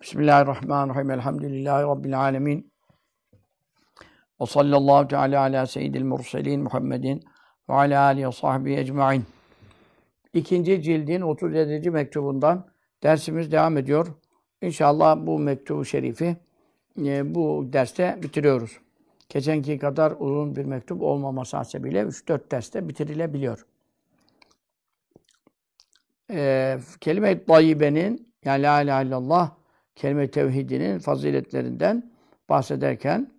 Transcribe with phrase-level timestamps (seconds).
[0.00, 1.10] Bismillahirrahmanirrahim.
[1.10, 2.72] Elhamdülillahi Rabbil alemin.
[4.40, 7.24] Ve sallallahu teala ala seyyidil murselin Muhammedin
[7.68, 9.24] ve ala alihi ve sahbihi ecmain.
[10.34, 11.90] İkinci cildin 37.
[11.90, 12.66] mektubundan
[13.02, 14.06] dersimiz devam ediyor.
[14.62, 16.36] İnşallah bu mektubu şerifi
[16.98, 18.78] e, bu derste bitiriyoruz.
[19.28, 23.66] Geçenki kadar uzun bir mektup olmaması hasebiyle 3-4 derste bitirilebiliyor.
[26.30, 29.59] E, kelime-i tayyibenin yani la ilahe illallah
[30.00, 32.10] kelime-i tevhidinin faziletlerinden
[32.48, 33.30] bahsederken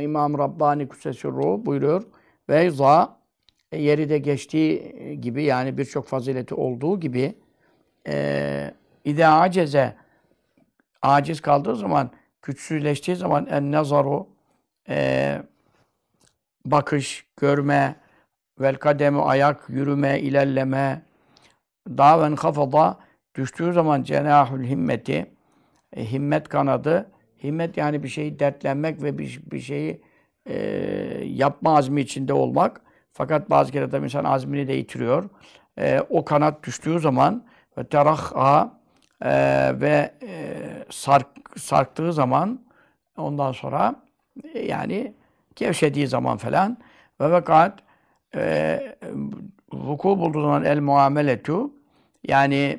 [0.00, 2.02] İmam Rabbani Kudsesirruh buyuruyor.
[2.48, 3.16] Ve za
[3.72, 7.34] e, yeri de geçtiği gibi yani birçok fazileti olduğu gibi
[8.08, 9.94] e, ide aceze
[11.02, 12.10] aciz kaldığı zaman
[12.42, 14.26] güçsüzleştiği zaman en nazaru
[14.88, 15.38] e,
[16.64, 17.96] bakış, görme,
[18.60, 21.02] vel kademi ayak, yürüme, ilerleme,
[21.88, 22.98] daven kafada
[23.34, 25.35] düştüğü zaman cenahül himmeti
[25.96, 27.10] e, himmet kanadı.
[27.42, 30.02] Himmet yani bir şeyi dertlenmek ve bir, bir şeyi
[30.46, 30.56] e,
[31.24, 32.80] yapma azmi içinde olmak.
[33.12, 35.30] Fakat bazı kere tabii insan azmini de yitiriyor.
[35.78, 37.44] E, o kanat düştüğü zaman
[37.78, 38.80] ve terahha
[39.22, 39.30] e,
[39.80, 40.56] ve e,
[40.90, 41.26] sark,
[41.56, 42.60] sarktığı zaman
[43.16, 43.94] ondan sonra
[44.54, 45.14] e, yani
[45.56, 46.78] gevşediği zaman falan
[47.20, 47.78] ve fakat
[48.34, 48.80] e,
[49.72, 51.70] vuku bulduğu zaman el muameletu
[52.28, 52.78] yani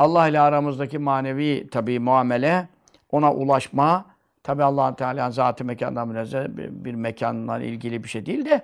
[0.00, 2.68] Allah ile aramızdaki manevi tabi muamele,
[3.10, 4.04] ona ulaşma,
[4.42, 8.62] tabi allah Teala'nın zatı mekandan münezzeh bir, mekanla ilgili bir şey değil de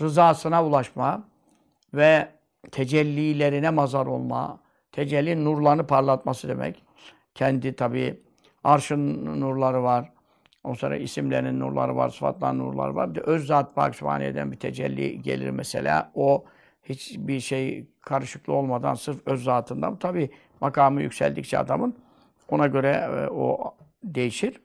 [0.00, 1.22] rızasına ulaşma
[1.94, 2.28] ve
[2.70, 4.58] tecellilerine mazar olma,
[4.92, 6.82] tecelli nurlarını parlatması demek.
[7.34, 8.20] Kendi tabi
[8.64, 10.12] arşın nurları var.
[10.64, 13.10] O sonra isimlerinin nurları var, sıfatların nurları var.
[13.10, 16.12] Bir de öz zat Pak Sübhane'den bir tecelli gelir mesela.
[16.14, 16.44] O
[16.82, 19.98] hiçbir şey karışıklı olmadan sırf öz zatından.
[19.98, 21.96] Tabi makamı yükseldikçe adamın
[22.48, 24.60] ona göre e, o değişir.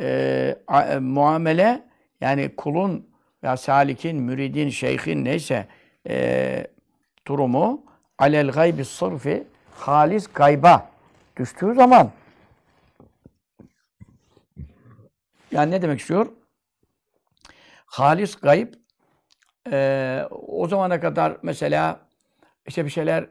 [0.00, 1.82] E, a, e, muamele
[2.20, 3.10] yani kulun
[3.42, 5.66] ya salikin, müridin, şeyhin neyse
[6.08, 6.66] e,
[7.26, 7.84] durumu
[8.18, 10.90] alel gaybi sırfi halis gayba
[11.36, 12.10] düştüğü zaman
[15.52, 16.26] yani ne demek istiyor?
[17.86, 18.74] Halis gayb
[19.72, 22.00] e, o zamana kadar mesela
[22.66, 23.26] işte bir şeyler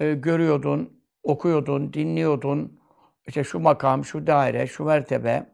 [0.00, 2.80] e, görüyordun, okuyordun, dinliyordun.
[3.28, 5.46] İşte şu makam, şu daire, şu mertebe.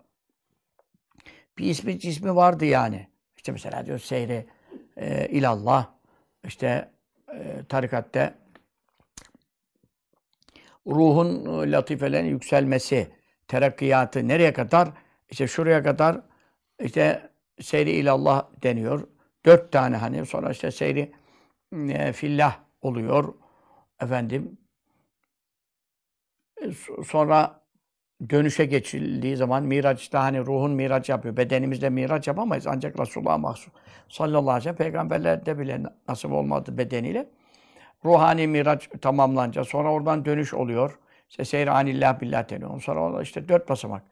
[1.58, 3.08] Bir ismi cismi vardı yani.
[3.36, 4.46] İşte mesela diyor seyri
[4.96, 5.86] e, ilallah.
[6.44, 6.90] İşte
[7.34, 8.34] e, tarikatte
[10.86, 13.08] ruhun e, latifelerin yükselmesi,
[13.48, 14.88] terakkiyatı nereye kadar?
[15.30, 16.20] İşte şuraya kadar
[16.82, 17.30] işte
[17.60, 19.08] seyri ilallah deniyor.
[19.46, 21.12] Dört tane hani sonra işte seyri
[21.72, 23.34] e, fillah oluyor
[24.00, 24.58] efendim
[26.62, 26.72] e,
[27.06, 27.66] sonra
[28.30, 31.36] dönüşe geçildiği zaman Miraç'ta hani ruhun miraç yapıyor.
[31.36, 32.66] Bedenimizde miraç yapamayız.
[32.66, 33.72] Ancak Resulullah mahsus.
[34.08, 37.28] Sallallahu aleyhi ve sellem peygamberlerde bile nasip olmadı bedeniyle.
[38.04, 40.98] Ruhani miraç tamamlanınca sonra oradan dönüş oluyor.
[41.30, 42.82] İşte seyr anillah billah deniyor.
[42.82, 44.02] Sonra işte dört basamak.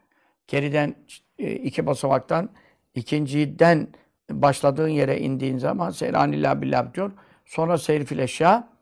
[0.47, 0.95] Geriden
[1.39, 2.49] e, iki basamaktan
[2.95, 3.87] ikinciden
[4.31, 7.11] başladığın yere indiğin zaman seyr anillah billah diyor.
[7.45, 8.74] Sonra seyr fil eşya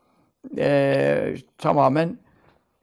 [0.57, 2.17] e, tamamen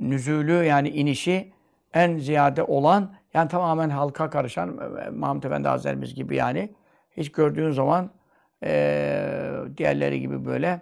[0.00, 1.52] nüzulü yani inişi
[1.94, 4.80] en ziyade olan yani tamamen halka karışan
[5.12, 6.74] Mahmud Efendi Hazretlerimiz gibi yani
[7.16, 8.10] hiç gördüğün zaman
[8.64, 8.70] e,
[9.76, 10.80] diğerleri gibi böyle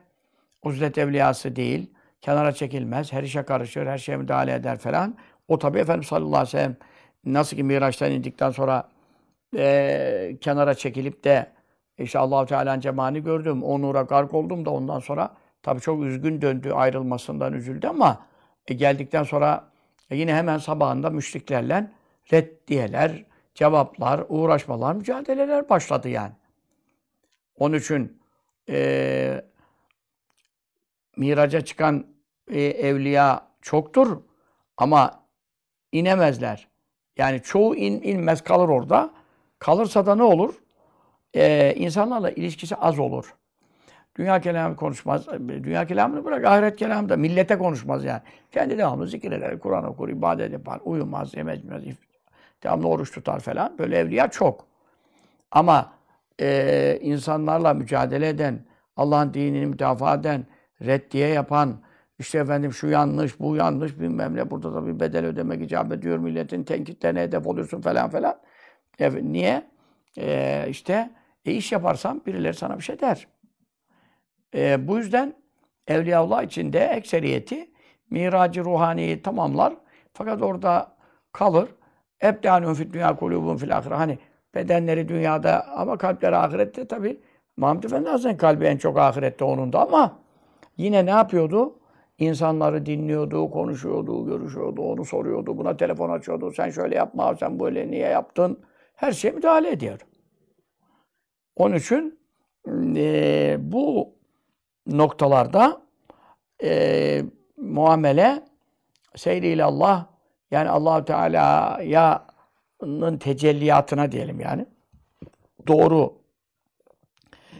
[0.62, 1.90] uzlet evliyası değil,
[2.20, 5.16] kenara çekilmez, her işe karışır, her şeye müdahale eder falan.
[5.48, 6.76] O tabi Efendimiz sallallahu aleyhi ve sellem
[7.24, 8.88] nasıl ki Miraç'tan indikten sonra
[9.56, 11.46] e, kenara çekilip de
[11.98, 15.30] işte Allah-u Teala'nın cemani gördüm, o nura gark oldum da ondan sonra
[15.68, 18.26] Tabii çok üzgün döndü, ayrılmasından üzüldü ama
[18.68, 19.70] e, geldikten sonra
[20.10, 21.90] e, yine hemen sabahında müşriklerle
[22.32, 23.24] reddiyeler,
[23.54, 26.32] cevaplar, uğraşmalar, mücadeleler başladı yani.
[27.58, 28.22] Onun için
[28.68, 29.44] e,
[31.16, 32.06] miraca çıkan
[32.50, 34.22] e, evliya çoktur
[34.76, 35.24] ama
[35.92, 36.68] inemezler.
[37.16, 39.10] Yani çoğu in, inmez kalır orada.
[39.58, 40.54] Kalırsa da ne olur?
[41.34, 43.34] Ee, insanlarla ilişkisi az olur.
[44.18, 45.26] Dünya kelamı konuşmaz.
[45.48, 48.20] Dünya kelamını bırak, ahiret kelamı da millete konuşmaz yani.
[48.52, 51.82] Kendi devamlı zikir eder, Kur'an okur, ibadet yapar, uyumaz, yemez, yemez,
[52.62, 53.78] devamlı oruç tutar falan.
[53.78, 54.66] Böyle evliya çok.
[55.50, 55.92] Ama
[56.40, 58.58] e, insanlarla mücadele eden,
[58.96, 60.46] Allah'ın dinini müdafaa eden,
[60.82, 61.80] reddiye yapan,
[62.18, 66.18] işte efendim şu yanlış, bu yanlış, bilmem ne, burada da bir bedel ödemek icap ediyor,
[66.18, 68.38] milletin tenkitlerine hedef oluyorsun falan falan.
[68.98, 69.66] Evet, niye?
[70.18, 71.10] E, işte
[71.44, 73.26] e, iş yaparsan birileri sana bir şey der.
[74.54, 75.34] E, bu yüzden
[75.86, 77.70] Evliyaullah içinde ekseriyeti
[78.10, 79.74] miracı ruhaniyi tamamlar.
[80.12, 80.96] Fakat orada
[81.32, 81.68] kalır.
[82.22, 83.94] Ebdânûn fid dünya kulûbûn fil ahire.
[83.94, 84.18] Hani
[84.54, 87.20] bedenleri dünyada ama kalpleri ahirette tabi.
[87.56, 90.18] Muhammed Efendi Hazretleri kalbi en çok ahirette onun da ama
[90.76, 91.74] yine ne yapıyordu?
[92.18, 96.52] İnsanları dinliyordu, konuşuyordu, görüşüyordu, onu soruyordu, buna telefon açıyordu.
[96.52, 98.60] Sen şöyle yapma, sen böyle niye yaptın?
[98.94, 100.00] Her şeye müdahale ediyor.
[101.56, 102.18] Onun için
[102.96, 104.14] e, bu
[104.88, 105.82] noktalarda
[106.62, 107.22] e,
[107.56, 108.42] muamele
[109.16, 110.06] seyriyle Allah
[110.50, 112.38] yani Allahu Teala'nın
[113.18, 114.66] tecelliyatına diyelim yani.
[115.66, 116.18] Doğru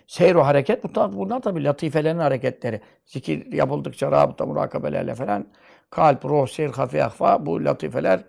[0.07, 2.81] seyru hareket bunlar, tabii latifelerin hareketleri.
[3.05, 5.47] Zikir yapıldıkça rabıta murakabelerle falan
[5.91, 8.25] kalp, ruh, seyir, hafi, ahfa bu latifeler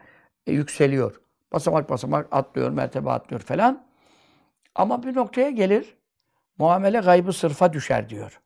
[0.47, 1.21] e, yükseliyor.
[1.53, 3.85] Basamak basamak atlıyor, mertebe atlıyor falan.
[4.75, 5.97] Ama bir noktaya gelir.
[6.57, 8.39] Muamele gaybı sırfa düşer diyor.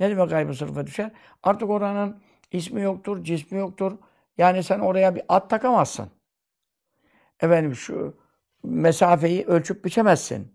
[0.00, 1.10] Ne demek gaybı sırfa düşer?
[1.42, 2.22] Artık oranın
[2.52, 3.98] ismi yoktur, cismi yoktur.
[4.38, 6.10] Yani sen oraya bir at takamazsın.
[7.40, 8.16] Efendim şu
[8.64, 10.52] mesafeyi ölçüp biçemezsin.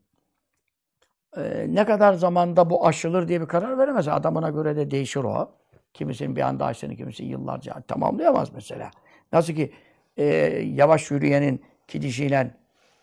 [1.37, 4.07] Ee, ne kadar zamanda bu aşılır diye bir karar veremez.
[4.07, 5.51] Adamına göre de değişir o.
[5.93, 8.91] Kimisinin bir anda aştığını, kimisi yıllarca tamamlayamaz mesela.
[9.33, 9.73] Nasıl ki
[10.17, 10.25] e,
[10.73, 12.55] yavaş yürüyenin gidişiyle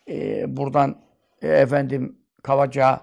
[0.09, 1.01] e, buradan
[1.41, 3.01] e, efendim Kavaca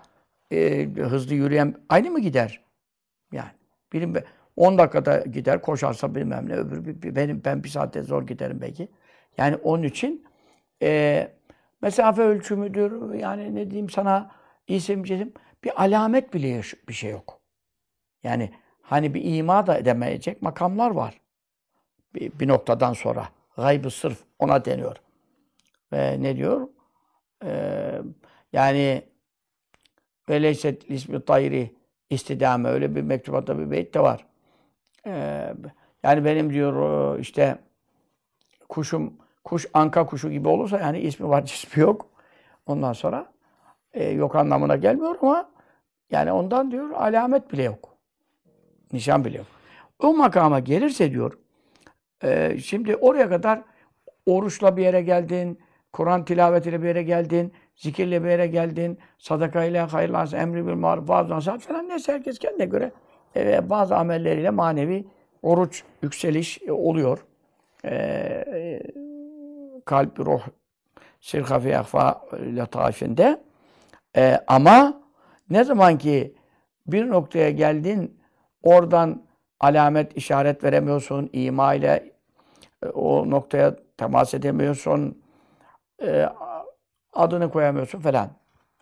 [0.52, 2.67] e, hızlı yürüyen aynı mı gider?
[3.32, 3.50] Yani
[3.92, 4.14] birim
[4.56, 8.88] 10 dakikada gider, koşarsa bilmem ne, öbür benim ben bir saatte zor giderim belki.
[9.38, 10.26] Yani onun için
[10.82, 11.28] e,
[11.82, 14.30] mesafe ölçümüdür, yani ne diyeyim sana
[14.66, 15.32] isim, cisim,
[15.64, 17.40] bir alamet bile bir şey yok.
[18.22, 18.52] Yani
[18.82, 21.20] hani bir ima da edemeyecek makamlar var.
[22.14, 23.28] Bir, bir noktadan sonra.
[23.56, 24.96] Gaybı sırf ona deniyor.
[25.92, 26.68] Ve ne diyor?
[27.44, 27.98] Ee,
[28.52, 29.02] yani
[30.28, 31.77] veleyset ismi tayri
[32.10, 34.26] istidame öyle bir mektubatta bir beyt de var.
[35.06, 35.54] Ee,
[36.02, 37.58] yani benim diyor işte
[38.68, 39.12] kuşum
[39.44, 42.06] kuş anka kuşu gibi olursa yani ismi var cismi yok.
[42.66, 43.32] Ondan sonra
[43.92, 45.50] e, yok anlamına gelmiyor ama
[46.10, 47.96] yani ondan diyor alamet bile yok.
[48.92, 49.46] Nişan bile yok.
[50.02, 51.38] O makama gelirse diyor
[52.24, 53.62] e, şimdi oraya kadar
[54.26, 55.58] oruçla bir yere geldin,
[55.92, 61.30] Kur'an tilavetiyle bir yere geldin, zikirle bir yere geldin, sadakayla, hayırlı emri bil maruf, bazı
[61.30, 62.92] nasihat falan neyse herkes kendine göre
[63.36, 65.04] e, bazı amelleriyle manevi
[65.42, 67.26] oruç, yükseliş e, oluyor.
[67.84, 68.82] E, e,
[69.84, 70.40] kalp, ruh,
[71.20, 72.22] sirka fi akfa
[72.56, 73.40] lataifinde.
[74.16, 75.02] E, ama
[75.50, 76.34] ne zaman ki
[76.86, 78.20] bir noktaya geldin,
[78.62, 79.22] oradan
[79.60, 82.12] alamet, işaret veremiyorsun, ima ile
[82.82, 85.22] e, o noktaya temas edemiyorsun,
[86.02, 86.28] e,
[87.12, 88.30] adını koyamıyorsun falan.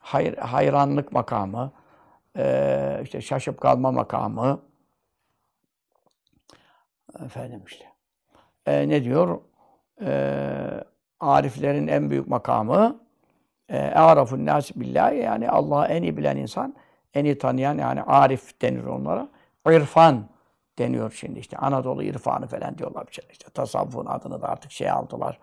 [0.00, 1.72] Hayır, hayranlık makamı,
[2.36, 4.60] e, işte şaşıp kalma makamı,
[7.24, 7.84] efendim işte.
[8.66, 9.40] E, ne diyor?
[10.02, 10.84] E,
[11.20, 13.00] ariflerin en büyük makamı,
[13.68, 16.74] E'arafun nas billahi yani Allah'ı en iyi bilen insan,
[17.14, 19.28] en iyi tanıyan yani arif denir onlara.
[19.70, 20.28] İrfan
[20.78, 21.56] deniyor şimdi işte.
[21.56, 23.24] Anadolu irfanı falan diyorlar bir şey.
[23.30, 25.38] İşte tasavvufun adını da artık şey aldılar.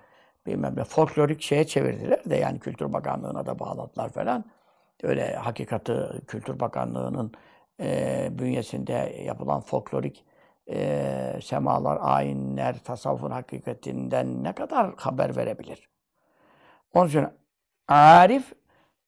[0.45, 4.45] Bilmem ne folklorik şeye çevirdiler de yani Kültür Bakanlığı'na da bağladılar falan.
[5.04, 5.94] Öyle hakikati
[6.28, 7.31] Kültür Bakanlığı'nın
[7.80, 8.94] e, bünyesinde
[9.25, 10.25] yapılan folklorik
[10.72, 15.89] e, semalar, ayinler, tasavvufun hakikatinden ne kadar haber verebilir?
[16.94, 17.27] Onun için
[17.88, 18.53] Arif,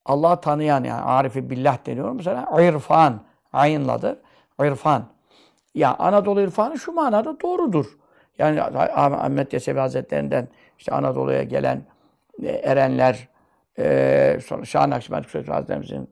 [0.06, 2.62] Allah tanıyan yani Arifi billah deniyor mesela.
[2.62, 3.22] İrfan,
[3.54, 4.18] ayınladır.
[4.62, 5.06] İrfan.
[5.76, 7.86] Ya Anadolu irfanı şu manada doğrudur.
[8.38, 11.82] Yani Ahmet Yesevi Hazretlerinden işte Anadolu'ya gelen
[12.44, 13.28] e, erenler,
[13.80, 16.10] e, sonra Şah Nakşibend Kuşatü Hazretlerimizin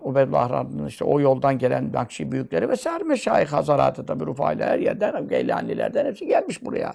[0.00, 5.28] Ubeydullah Rahman'ın işte o yoldan gelen Nakşi büyükleri vesaire meşayih hazaratı tabi Rufa'yla her yerden,
[5.28, 6.94] Geylanilerden hepsi gelmiş buraya.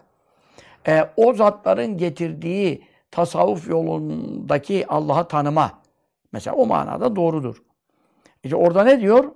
[0.88, 5.82] E, o zatların getirdiği tasavvuf yolundaki Allah'ı tanıma.
[6.32, 7.64] Mesela o manada doğrudur.
[8.44, 9.32] İşte orada ne diyor?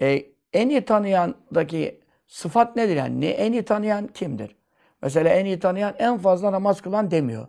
[0.00, 3.20] E, en iyi tanıyandaki sıfat nedir yani?
[3.20, 4.56] Ne, en iyi tanıyan kimdir?
[5.04, 7.46] Mesela en iyi tanıyan en fazla namaz kılan demiyor.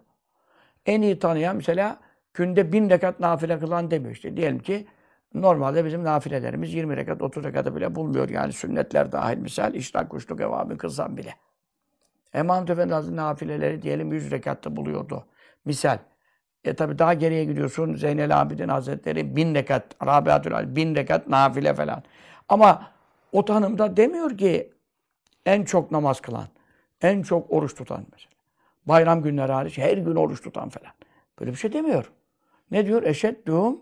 [0.85, 1.99] En iyi tanıyan mesela
[2.33, 4.37] günde bin rekat nafile kılan demiyor işte.
[4.37, 4.87] Diyelim ki
[5.33, 8.29] normalde bizim nafilelerimiz 20 rekat, 30 rekatı bile bulmuyor.
[8.29, 11.33] Yani sünnetler dahil misal iştah kuşluk evabı kılsam bile.
[12.33, 15.25] Emam Efendi Hazretleri nafileleri diyelim 100 rekatta buluyordu.
[15.65, 15.97] Misal.
[16.63, 17.95] E tabi daha geriye gidiyorsun.
[17.95, 22.03] Zeynel Abidin Hazretleri bin rekat, Rabiatül bin rekat nafile falan.
[22.49, 22.91] Ama
[23.31, 24.73] o tanımda demiyor ki
[25.45, 26.47] en çok namaz kılan,
[27.01, 28.31] en çok oruç tutan mesela.
[28.85, 30.93] Bayram günleri hariç her gün oruç tutan falan.
[31.39, 32.11] Böyle bir şey demiyor.
[32.71, 33.03] Ne diyor?
[33.03, 33.81] Eşeddûm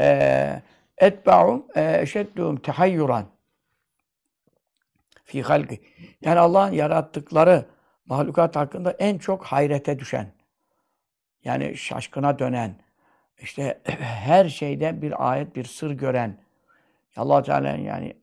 [0.00, 0.62] e,
[0.98, 3.26] etba'um e, eşeddûm tehayyuran
[5.24, 5.80] fi halki.
[6.20, 7.66] Yani Allah'ın yarattıkları
[8.06, 10.32] mahlukat hakkında en çok hayrete düşen,
[11.44, 12.76] yani şaşkına dönen,
[13.38, 16.38] işte her şeyde bir ayet, bir sır gören,
[17.16, 18.16] allah Teala yani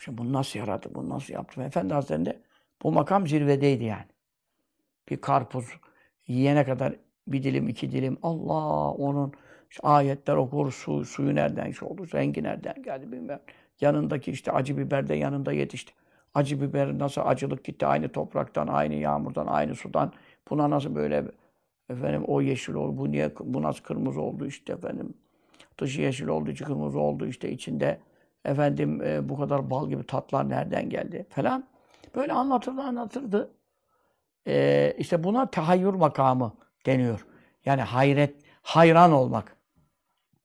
[0.00, 1.62] şimdi bunu nasıl yarattı, bunu nasıl yaptı?
[1.62, 2.40] Efendi Hazretleri'nde
[2.82, 4.06] bu makam zirvedeydi yani.
[5.10, 5.64] Bir karpuz
[6.26, 6.96] yiyene kadar
[7.28, 9.32] bir dilim, iki dilim, Allah onun
[9.70, 13.40] işte ayetler okur, su, suyu nereden şey oldu, rengi nereden geldi bilmem.
[13.80, 15.92] Yanındaki işte acı biber de yanında yetişti.
[16.34, 20.12] Acı biber nasıl acılık gitti aynı topraktan, aynı yağmurdan, aynı sudan.
[20.50, 21.24] Buna nasıl böyle
[21.90, 25.14] efendim o yeşil oldu, bu niye bu nasıl kırmızı oldu işte efendim.
[25.80, 28.00] Dışı yeşil oldu, içi kırmızı oldu işte içinde
[28.44, 31.64] efendim e, bu kadar bal gibi tatlar nereden geldi falan.
[32.16, 33.50] Böyle anlatırdı anlatırdı.
[34.46, 36.52] E, işte buna tahayyür makamı
[36.86, 37.26] deniyor.
[37.64, 39.56] Yani hayret, hayran olmak.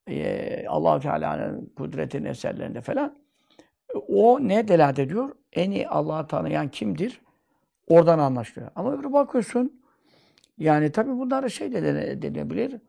[0.07, 3.15] E, allah Teala'nın kudretin eserlerinde falan.
[4.07, 5.35] O ne delalet ediyor?
[5.53, 7.21] En iyi Allah'ı tanıyan kimdir?
[7.87, 8.71] Oradan anlaşılıyor.
[8.75, 9.81] Ama öbürü bakıyorsun,
[10.57, 12.81] yani tabii bunlar şey de denebilir.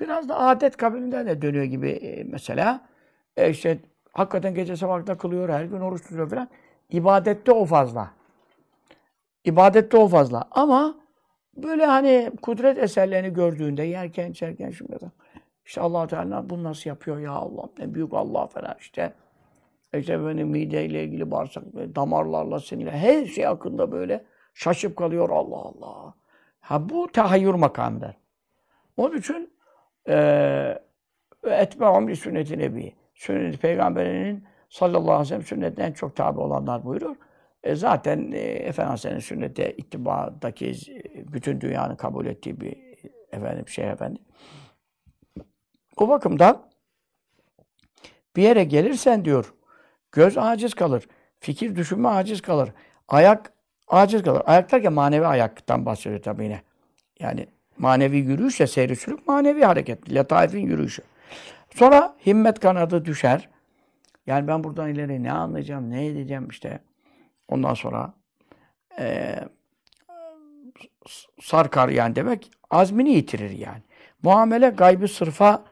[0.00, 2.88] Biraz da adet kabilinden de dönüyor gibi e, mesela.
[3.36, 3.78] E işte
[4.12, 6.48] hakikaten gece sabahta kılıyor, her gün oruç tutuyor falan.
[6.90, 8.10] İbadette o fazla.
[9.44, 10.44] İbadette o fazla.
[10.50, 10.94] Ama
[11.56, 14.98] böyle hani kudret eserlerini gördüğünde yerken içerken şimdi
[15.64, 19.12] işte allah Teala bunu nasıl yapıyor ya Allah ne büyük Allah falan işte.
[19.94, 24.24] İşte benim mideyle ilgili bağırsak, damarlarla, sinirle her şey hakkında böyle
[24.54, 26.14] şaşıp kalıyor Allah Allah.
[26.60, 28.16] Ha bu tahayyür makamıdır.
[28.96, 29.52] Onun için
[31.44, 32.94] etbe'um li sünneti nebi.
[33.14, 34.44] Sünnet peygamberinin
[34.76, 37.16] sallallahu aleyhi ve sellem sünnetine en çok tabi olanlar buyurur.
[37.62, 40.74] E zaten e, Efendimiz'in sünnete ittibadaki
[41.32, 42.76] bütün dünyanın kabul ettiği bir
[43.32, 44.18] efendim şey efendi.
[45.96, 46.62] O bakımdan
[48.36, 49.54] bir yere gelirsen diyor,
[50.12, 51.08] göz aciz kalır,
[51.40, 52.70] fikir düşünme aciz kalır,
[53.08, 53.52] ayak
[53.88, 54.42] aciz kalır.
[54.46, 56.62] Ayak derken manevi ayaktan bahsediyor tabii yine.
[57.20, 57.46] Yani
[57.78, 60.14] manevi yürüyüşle seyri sülük manevi hareket.
[60.14, 61.02] Letaifin yürüyüşü.
[61.74, 63.48] Sonra himmet kanadı düşer.
[64.26, 66.80] Yani ben buradan ileri ne anlayacağım, ne edeceğim işte.
[67.48, 68.12] Ondan sonra
[68.98, 69.34] e,
[71.40, 73.82] sarkar yani demek azmini yitirir yani.
[74.22, 75.64] Muamele gaybı sırfa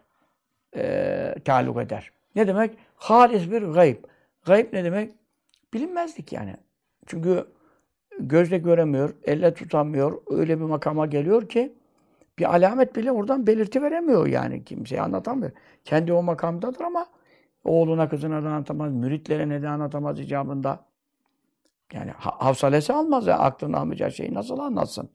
[0.76, 2.11] e, taluk eder.
[2.34, 2.78] Ne demek?
[2.96, 4.04] Halis bir gayb.
[4.46, 5.12] Gayb ne demek?
[5.75, 6.56] Bilinmezlik yani.
[7.06, 7.46] Çünkü
[8.20, 10.23] gözle göremiyor, elle tutamıyor.
[10.30, 11.73] Öyle bir makama geliyor ki
[12.38, 14.64] bir alamet bile oradan belirti veremiyor yani.
[14.64, 15.52] Kimseye anlatamıyor.
[15.84, 17.06] Kendi o makamdadır ama
[17.64, 20.85] oğluna kızına da anlatamaz, müritlerine de anlatamaz icabında.
[21.92, 25.11] Yani hafsalesi almaz ya, aklını almayacağı şeyi nasıl anlatsın?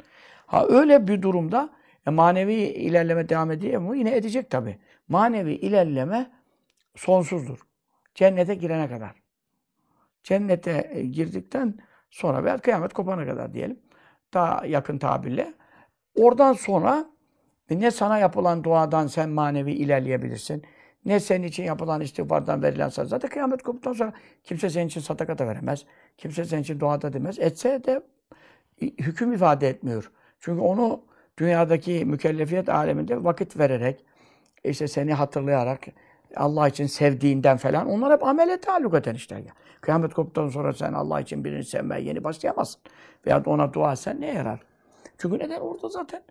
[0.45, 1.69] Ha öyle bir durumda
[2.07, 3.95] e, manevi ilerleme devam ediyor mu?
[3.95, 4.79] Yine edecek tabi.
[5.07, 6.31] Manevi ilerleme
[6.95, 7.59] sonsuzdur.
[8.15, 9.15] Cennete girene kadar.
[10.23, 11.77] Cennete e, girdikten
[12.09, 13.79] sonra veya kıyamet kopana kadar diyelim.
[14.33, 15.53] Daha yakın tabirle.
[16.15, 17.05] Oradan sonra
[17.69, 20.63] e, ne sana yapılan duadan sen manevi ilerleyebilirsin.
[21.05, 23.09] Ne senin için yapılan istiğfardan verilen sadaka.
[23.09, 24.13] Zaten kıyamet koptuktan sonra
[24.43, 25.85] kimse senin için sadaka da veremez.
[26.17, 27.39] Kimse senin için dua da demez.
[27.39, 28.01] Etse de
[28.81, 30.11] hüküm ifade etmiyor.
[30.39, 31.03] Çünkü onu
[31.37, 34.05] dünyadaki mükellefiyet aleminde vakit vererek,
[34.63, 35.79] işte seni hatırlayarak,
[36.35, 39.53] Allah için sevdiğinden falan, onlar hep amele taluk eden işler ya.
[39.81, 42.81] Kıyamet koptuktan sonra sen Allah için birini sevmeye yeni başlayamazsın.
[43.25, 44.59] Veya ona dua etsen ne yarar?
[45.17, 45.59] Çünkü neden?
[45.59, 46.21] Orada zaten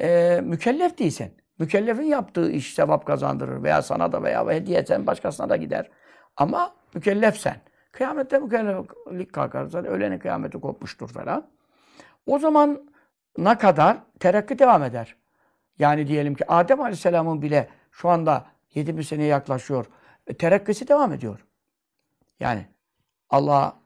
[0.00, 1.30] e, mükellef değilsen.
[1.58, 5.90] Mükellefin yaptığı iş sevap kazandırır veya sana da veya hediye etsen başkasına da gider.
[6.36, 7.60] Ama mükellefsen.
[7.92, 9.66] Kıyamette mükelleflik kalkar.
[9.66, 11.50] Zaten ölenin kıyameti kopmuştur falan.
[12.26, 12.90] O zaman
[13.38, 15.16] ne kadar terakki devam eder.
[15.78, 19.86] Yani diyelim ki Adem Aleyhisselam'ın bile şu anda 7000 seneye yaklaşıyor.
[20.26, 21.44] E, terakkisi devam ediyor.
[22.40, 22.66] Yani
[23.30, 23.76] Allah'a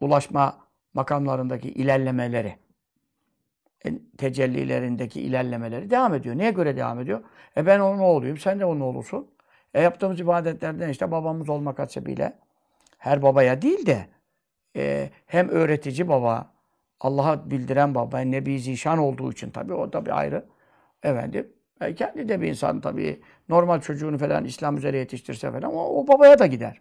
[0.00, 0.56] ulaşma
[0.94, 2.56] makamlarındaki ilerlemeleri
[4.18, 6.38] tecellilerindeki ilerlemeleri devam ediyor.
[6.38, 7.20] Neye göre devam ediyor?
[7.56, 9.30] E ben onun oğluyum, sen de onun oğlusun.
[9.74, 12.38] E yaptığımız ibadetlerden işte babamız olmak hasebiyle
[12.98, 14.06] her babaya değil de
[14.76, 16.52] e, hem öğretici baba,
[17.00, 20.44] Allah'a bildiren baba, Nebi Zişan olduğu için tabii o da bir ayrı.
[21.02, 26.00] Efendim, e, kendi de bir insan tabii normal çocuğunu falan İslam üzere yetiştirse falan o,
[26.00, 26.80] o babaya da gider.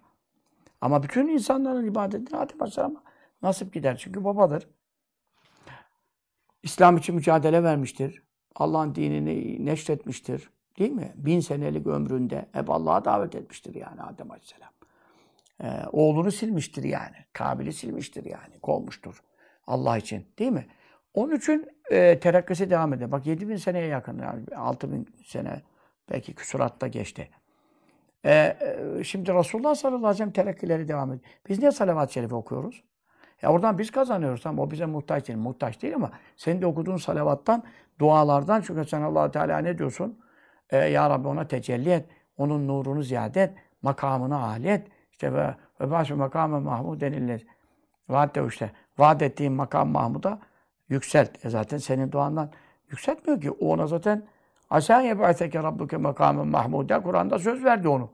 [0.81, 3.03] Ama bütün insanların ibadetine Adem Aleyhisselam'a
[3.41, 3.97] nasip gider.
[3.97, 4.67] Çünkü babadır.
[6.63, 8.23] İslam için mücadele vermiştir.
[8.55, 10.49] Allah'ın dinini neşretmiştir.
[10.79, 11.13] Değil mi?
[11.15, 14.69] Bin senelik ömründe hep Allah'a davet etmiştir yani Adem Aleyhisselam.
[15.63, 17.15] Ee, oğlunu silmiştir yani.
[17.33, 18.59] Kabil'i silmiştir yani.
[18.61, 19.23] Kovmuştur.
[19.67, 20.25] Allah için.
[20.39, 20.67] Değil mi?
[21.13, 23.11] Onun için e, terakkisi devam ediyor.
[23.11, 24.19] Bak 7 bin seneye yakın.
[24.19, 25.61] Yani 6 bin sene
[26.11, 27.29] belki küsuratta geçti.
[28.25, 28.57] Ee,
[28.99, 31.31] e, şimdi Resulullah sallallahu aleyhi ve sellem terakkileri devam ediyor.
[31.49, 32.83] Biz niye salavat-ı şerife okuyoruz?
[33.41, 35.39] Ya oradan biz kazanıyoruz ama o bize muhtaç değil.
[35.39, 37.63] Muhtaç değil ama senin de okuduğun salavattan,
[37.99, 40.19] dualardan çünkü sen allah Teala ne diyorsun?
[40.69, 42.05] Ee, ya Rabbi ona tecelli et.
[42.37, 43.53] Onun nurunu ziyade et.
[43.81, 44.87] Makamını âli et.
[45.11, 47.47] İşte ve, ve başı makamı mahmud denilir.
[48.09, 48.71] Vaat de işte.
[48.97, 50.39] Vaat ettiğin makam Mahmud'a
[50.89, 51.45] yükselt.
[51.45, 52.51] E zaten senin duandan
[52.89, 53.51] yükseltmiyor ki.
[53.51, 54.27] O ona zaten
[54.69, 57.01] Asen yeb'ateke rabbuke makamen mahmuda.
[57.01, 58.09] Kur'an'da söz verdi onu.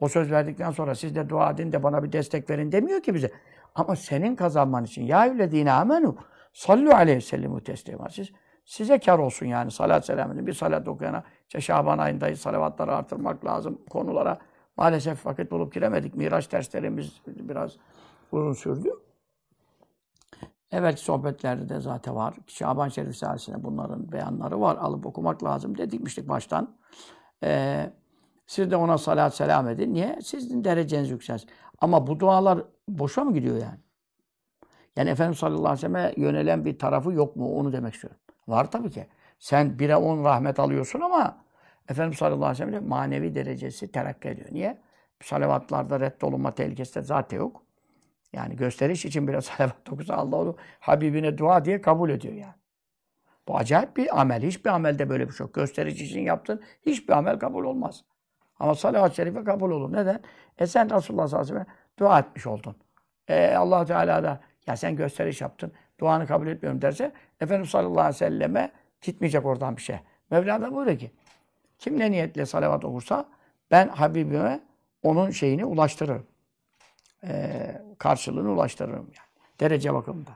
[0.00, 3.14] O söz verdikten sonra siz de dua edin de bana bir destek verin demiyor ki
[3.14, 3.30] bize.
[3.76, 6.16] Ama senin kazanman için ya yüllezine amenu
[6.52, 8.08] sallu aleyhi sellimu teslima.
[8.08, 8.32] Siz
[8.64, 13.78] size kar olsun yani salat selamını bir salat okuyana işte Şaban ayındayız salavatları artırmak lazım
[13.90, 14.38] konulara.
[14.76, 16.14] Maalesef vakit bulup giremedik.
[16.14, 17.76] Miraç derslerimiz biraz
[18.32, 18.88] uzun sürdü.
[20.72, 22.34] Evet sohbetlerde de zaten var.
[22.46, 24.76] Şaban Şerif Risalesi'ne bunların beyanları var.
[24.76, 26.76] Alıp okumak lazım dedikmiştik baştan.
[27.44, 27.90] Ee,
[28.46, 29.94] siz de ona salat selam edin.
[29.94, 30.18] Niye?
[30.22, 31.50] Sizin dereceniz yükselsin.
[31.80, 33.78] Ama bu dualar boşa mı gidiyor yani?
[34.96, 37.58] Yani Efendimiz sallallahu aleyhi ve selleme yönelen bir tarafı yok mu?
[37.58, 38.20] Onu demek istiyorum.
[38.48, 39.06] Var tabii ki.
[39.38, 41.38] Sen bire on rahmet alıyorsun ama
[41.88, 44.48] Efendimiz sallallahu aleyhi ve sellem manevi derecesi terakki ediyor.
[44.52, 44.78] Niye?
[45.22, 47.62] Salavatlarda reddolunma tehlikesi de zaten yok.
[48.32, 52.54] Yani gösteriş için biraz salavat okusa Allah onu Habibine dua diye kabul ediyor yani.
[53.48, 54.42] Bu acayip bir amel.
[54.42, 55.54] Hiçbir amelde böyle bir şey yok.
[55.54, 58.04] Gösteriş için yaptın hiçbir amel kabul olmaz.
[58.60, 59.92] Ama salavat-ı şerife kabul olur.
[59.92, 60.20] Neden?
[60.58, 62.76] E sen Resulullah sallallahu aleyhi ve sellem dua etmiş oldun.
[63.28, 68.14] E allah Teala da ya sen gösteriş yaptın, duanı kabul etmiyorum derse Efendimiz sallallahu aleyhi
[68.14, 69.96] ve selleme gitmeyecek oradan bir şey.
[70.30, 71.10] Mevla da buyuruyor ki
[71.78, 73.28] kim ne niyetle salavat okursa
[73.70, 74.60] ben Habibime
[75.02, 76.26] onun şeyini ulaştırırım.
[77.24, 79.26] Ee, karşılığını ulaştırırım yani.
[79.60, 80.34] Derece bakımından.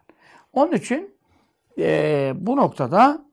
[0.52, 1.14] Onun için
[1.78, 3.24] e, bu noktada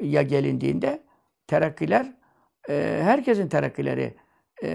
[0.00, 1.02] ya gelindiğinde
[1.46, 2.12] terakkiler
[3.02, 4.14] herkesin terakkileri
[4.62, 4.68] e,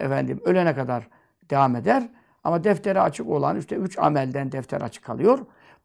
[0.00, 1.08] efendim ölene kadar
[1.50, 2.08] devam eder.
[2.44, 5.38] Ama defteri açık olan işte üç amelden defter açık kalıyor.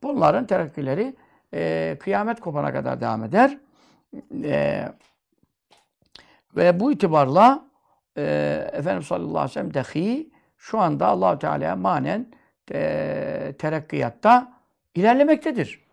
[0.04, 1.16] Bunların terakkileri
[1.54, 3.58] e, kıyamet kopana kadar devam eder.
[4.44, 4.86] E,
[6.56, 7.66] ve bu itibarla
[8.18, 8.24] e,
[8.74, 12.32] Efendimiz sallallahu aleyhi ve sellem dahi şu anda Allahu Teala'ya manen
[12.74, 14.54] e, terakkiyatta
[14.96, 15.84] ilerlemektedir.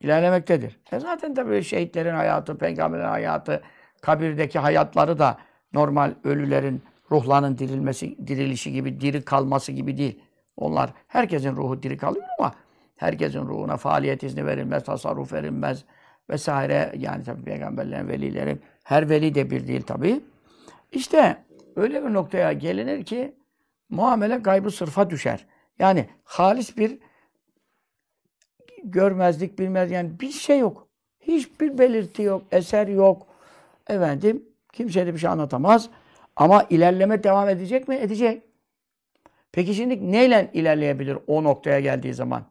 [0.00, 0.80] İlerlemektedir.
[0.92, 3.62] E zaten tabii şehitlerin hayatı, peygamberlerin hayatı,
[4.00, 5.38] kabirdeki hayatları da
[5.72, 10.22] normal ölülerin ruhlarının dirilmesi, dirilişi gibi, diri kalması gibi değil.
[10.56, 12.54] Onlar herkesin ruhu diri kalıyor ama
[12.96, 15.84] herkesin ruhuna faaliyet izni verilmez, tasarruf verilmez
[16.30, 16.92] vesaire.
[16.98, 20.20] Yani tabii peygamberlerin, velilerin her veli de bir değil tabii.
[20.92, 21.44] İşte
[21.76, 23.34] öyle bir noktaya gelinir ki
[23.88, 25.46] muamele gaybı sırfa düşer.
[25.78, 26.98] Yani halis bir
[28.84, 30.88] görmezlik bilmez yani bir şey yok.
[31.20, 33.26] Hiçbir belirti yok, eser yok.
[33.88, 35.90] Efendim kimse de bir şey anlatamaz.
[36.36, 37.94] Ama ilerleme devam edecek mi?
[37.94, 38.42] Edecek.
[39.52, 42.44] Peki şimdi neyle ilerleyebilir o noktaya geldiği zaman?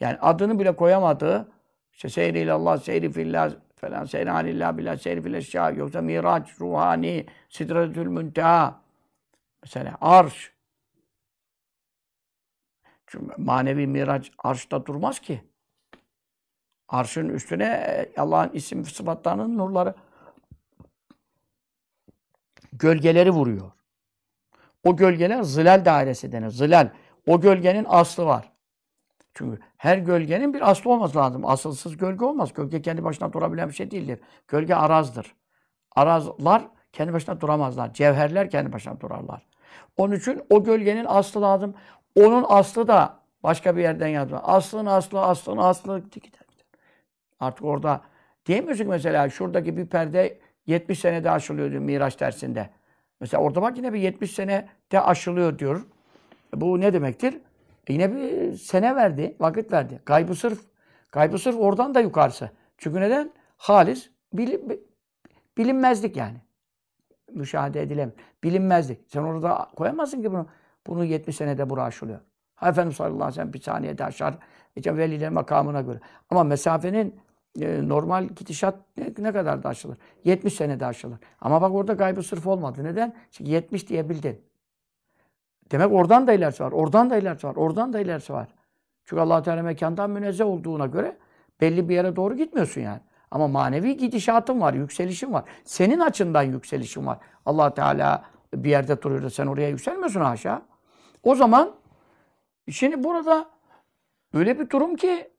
[0.00, 1.48] Yani adını bile koyamadığı
[1.92, 7.26] işte seyri ilallah, seyri fillah falan, seyri anillah billah, seyri fil eşya, yoksa miraç, ruhani,
[7.48, 8.80] sidretül münteha,
[9.62, 10.52] mesela arş.
[13.06, 15.44] Çünkü manevi miraç arşta durmaz ki.
[16.88, 19.94] Arşın üstüne Allah'ın isim sıfatlarının nurları
[22.78, 23.72] gölgeleri vuruyor.
[24.84, 26.48] O gölgeler zilal dairesi denir.
[26.48, 26.88] Zilal.
[27.26, 28.52] O gölgenin aslı var.
[29.34, 31.46] Çünkü her gölgenin bir aslı olması lazım.
[31.46, 32.52] Asılsız gölge olmaz.
[32.52, 34.20] Gölge kendi başına durabilen bir şey değildir.
[34.48, 35.34] Gölge arazdır.
[35.96, 37.94] Arazlar kendi başına duramazlar.
[37.94, 39.46] Cevherler kendi başına durarlar.
[39.96, 41.74] Onun için o gölgenin aslı lazım.
[42.16, 44.38] Onun aslı da başka bir yerden yazma.
[44.38, 46.44] Aslın aslı, aslın aslı gider.
[47.40, 48.00] Artık orada
[48.46, 52.70] diyemiyorsun mesela şuradaki bir perde 70 senede aşılıyor Miraç dersinde.
[53.20, 55.86] Mesela orada bak yine bir 70 senede aşılıyor diyor.
[56.54, 57.40] Bu ne demektir?
[57.86, 60.00] E yine bir sene verdi, vakit verdi.
[60.04, 60.60] Kaybı sırf,
[61.10, 62.50] kaybı sırf oradan da yukarısı.
[62.78, 63.32] Çünkü neden?
[63.56, 64.80] Halis, bilim,
[65.58, 66.36] bilinmezlik yani.
[67.32, 68.12] Müşahede edilem.
[68.44, 69.00] Bilinmezlik.
[69.08, 70.46] Sen orada koyamazsın ki bunu.
[70.86, 72.20] Bunu 70 senede buraya aşılıyor.
[72.54, 74.34] Ha Efendimiz sallallahu aleyhi ve sellem bir saniyede aşar.
[74.76, 76.00] İşte veliler makamına göre.
[76.30, 77.20] Ama mesafenin
[77.60, 79.98] e, normal gidişat ne, ne kadar da aşılır?
[80.24, 81.18] 70 senede aşılır.
[81.40, 82.84] Ama bak orada gaybı sırf olmadı.
[82.84, 83.14] Neden?
[83.30, 84.40] Çünkü 70 diyebildin.
[85.70, 86.72] Demek oradan da ilerisi var.
[86.72, 87.56] Oradan da ilerisi var.
[87.56, 88.48] Oradan da ilerisi var.
[89.04, 91.16] Çünkü allah Teala mekandan münezzeh olduğuna göre
[91.60, 93.00] belli bir yere doğru gitmiyorsun yani.
[93.30, 95.44] Ama manevi gidişatın var, yükselişin var.
[95.64, 97.18] Senin açından yükselişin var.
[97.46, 100.62] allah Teala bir yerde duruyor da sen oraya yükselmiyorsun aşağı.
[101.22, 101.74] O zaman
[102.70, 103.50] şimdi burada
[104.34, 105.30] öyle bir durum ki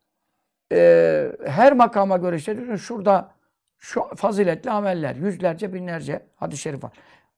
[0.71, 3.31] e, her makama göre işte şurada
[3.77, 6.91] şu faziletli ameller, yüzlerce, binlerce hadis-i şerif var.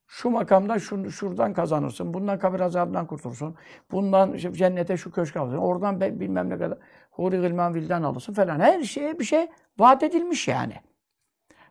[0.08, 3.56] şu makamda şunu, şuradan kazanırsın, bundan kabir azabından kurtulursun,
[3.92, 6.78] bundan cennete şu köşk alırsın, oradan be- bilmem ne kadar
[7.12, 8.60] huri gılman vildan alırsın falan.
[8.60, 9.48] Her şeye bir şey
[9.80, 10.74] vaat edilmiş yani.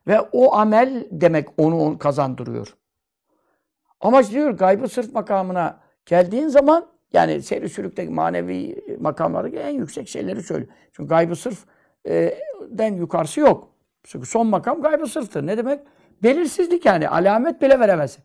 [0.07, 2.77] Ve o amel demek onu on- kazandırıyor.
[4.01, 10.43] Ama diyor gaybı sırf makamına geldiğin zaman yani seyri sülükteki manevi makamlardaki en yüksek şeyleri
[10.43, 10.73] söylüyor.
[10.93, 11.65] Çünkü gaybı sırf
[12.09, 12.39] e,
[12.97, 13.71] yukarısı yok.
[14.05, 15.47] Çünkü son makam gaybı sırftır.
[15.47, 15.81] Ne demek?
[16.23, 17.09] Belirsizlik yani.
[17.09, 18.25] Alamet bile veremezsin.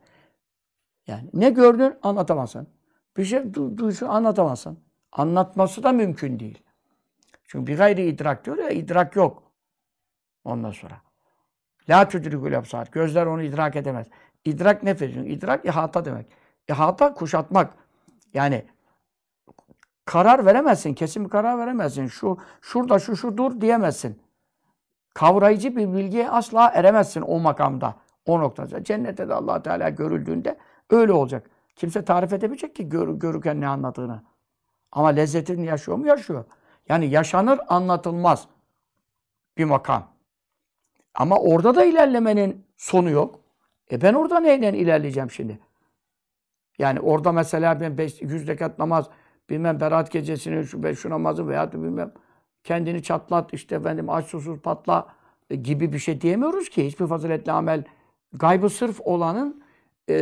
[1.08, 2.68] Yani ne gördün anlatamazsın.
[3.18, 4.80] Bir şey du- duysun anlatamazsın.
[5.12, 6.64] Anlatması da mümkün değil.
[7.44, 9.52] Çünkü bir gayri idrak diyor ya idrak yok.
[10.44, 11.02] Ondan sonra.
[11.90, 12.88] La tudrikul absar.
[12.92, 14.08] Gözler onu idrak edemez.
[14.46, 15.16] İdrak nefes.
[15.16, 16.28] İdrak ihata demek.
[16.70, 17.74] İhata kuşatmak.
[18.34, 18.66] Yani
[20.12, 20.94] karar veremezsin.
[20.94, 22.08] Kesin bir karar veremezsin.
[22.08, 24.22] Şu şurada şu şu dur diyemezsin.
[25.14, 27.96] Kavrayıcı bir bilgiye asla eremezsin o makamda.
[28.26, 28.84] O noktada.
[28.84, 30.58] Cennette de allah Teala görüldüğünde
[30.90, 31.50] öyle olacak.
[31.76, 34.24] Kimse tarif edemeyecek ki gör, görürken ne anladığını.
[34.92, 36.08] Ama lezzetini yaşıyor mu?
[36.08, 36.46] Yaşıyor.
[36.90, 38.48] Yani yaşanır anlatılmaz
[39.58, 40.08] bir makam.
[41.14, 43.40] Ama orada da ilerlemenin sonu yok.
[43.92, 45.60] E ben orada neyle ilerleyeceğim şimdi?
[46.80, 49.10] Yani orada mesela ben beş, yüz rekat namaz,
[49.52, 52.12] bilmem berat gecesini, şu, beş, şu namazı veya bilmem
[52.64, 55.08] kendini çatlat, işte efendim aç susuz patla
[55.50, 56.86] e, gibi bir şey diyemiyoruz ki.
[56.86, 57.84] Hiçbir faziletli amel
[58.34, 59.64] gaybı sırf olanın
[60.10, 60.14] e,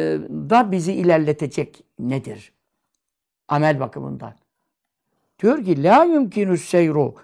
[0.49, 2.53] da bizi ilerletecek nedir?
[3.47, 4.33] Amel bakımından.
[5.39, 7.15] Diyor ki la yumkinus seyru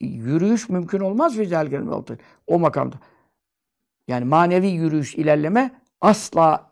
[0.00, 2.18] yürüyüş mümkün olmaz fi zelgel mevtin.
[2.46, 2.96] O makamda.
[4.08, 6.70] Yani manevi yürüyüş, ilerleme asla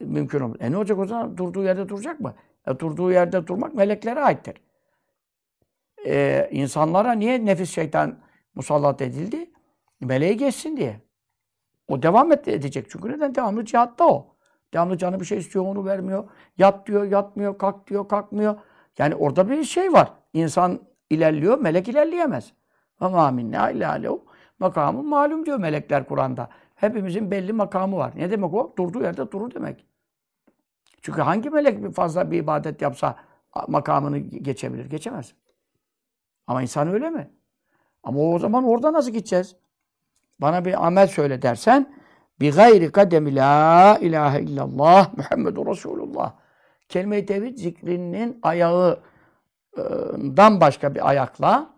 [0.00, 0.56] mümkün olmaz.
[0.60, 1.36] E ne olacak o zaman?
[1.36, 2.34] Durduğu yerde duracak mı?
[2.68, 4.54] E durduğu yerde durmak meleklere aittir.
[6.06, 8.18] E, insanlara niye nefis şeytan
[8.54, 9.50] musallat edildi?
[10.00, 11.00] Meleği geçsin diye.
[11.88, 13.34] O devam et- edecek çünkü neden?
[13.34, 14.36] Devamlı cihatta o.
[14.74, 16.24] Devamlı canı bir şey istiyor, onu vermiyor.
[16.58, 18.54] Yat diyor, yatmıyor, kalk diyor, kalkmıyor.
[18.98, 20.12] Yani orada bir şey var.
[20.32, 22.52] İnsan ilerliyor, melek ilerleyemez.
[23.00, 24.24] Ama minna illa alehu
[24.58, 26.48] makamı malum diyor melekler Kur'an'da.
[26.74, 28.12] Hepimizin belli makamı var.
[28.16, 28.74] Ne demek o?
[28.78, 29.86] Durduğu yerde durur demek.
[31.04, 33.16] Çünkü hangi melek fazla bir ibadet yapsa
[33.68, 34.90] makamını geçebilir?
[34.90, 35.34] Geçemez.
[36.46, 37.30] Ama insan öyle mi?
[38.02, 39.56] Ama o zaman orada nasıl gideceğiz?
[40.40, 41.94] Bana bir amel söyle dersen
[42.40, 46.32] bi gayri kademi la ilahe illallah Muhammedur Resulullah.
[46.88, 49.00] Kelime-i tevhid zikrinin ayağından
[50.60, 51.70] başka bir ayakla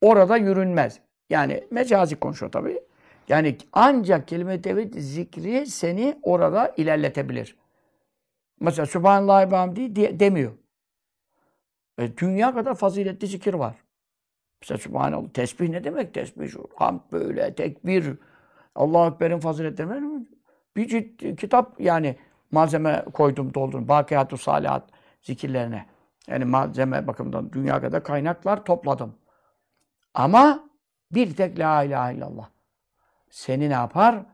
[0.00, 1.00] orada yürünmez.
[1.30, 2.80] Yani mecazi konuşuyor tabii.
[3.28, 7.56] Yani ancak kelime-i tevhid zikri seni orada ilerletebilir.
[8.60, 10.52] Mesela Sübhanallah ve hamdi demiyor.
[11.98, 13.76] E, dünya kadar faziletli zikir var.
[14.62, 15.28] Mesela Sübhanallah.
[15.28, 16.14] Tesbih ne demek?
[16.14, 16.68] Tesbih şu.
[16.76, 18.14] Hamd böyle, tekbir.
[18.74, 20.26] Allahu Ekber'in faziletleri.
[20.76, 22.16] Bir cilt kitap yani
[22.50, 23.88] malzeme koydum, doldurdum.
[23.88, 24.90] Bakiyatü salihat
[25.22, 25.86] zikirlerine.
[26.26, 29.14] Yani malzeme bakımından dünya kadar kaynaklar topladım.
[30.14, 30.68] Ama
[31.12, 32.48] bir tek la ilahe illallah.
[33.30, 34.26] Seni ne yapar?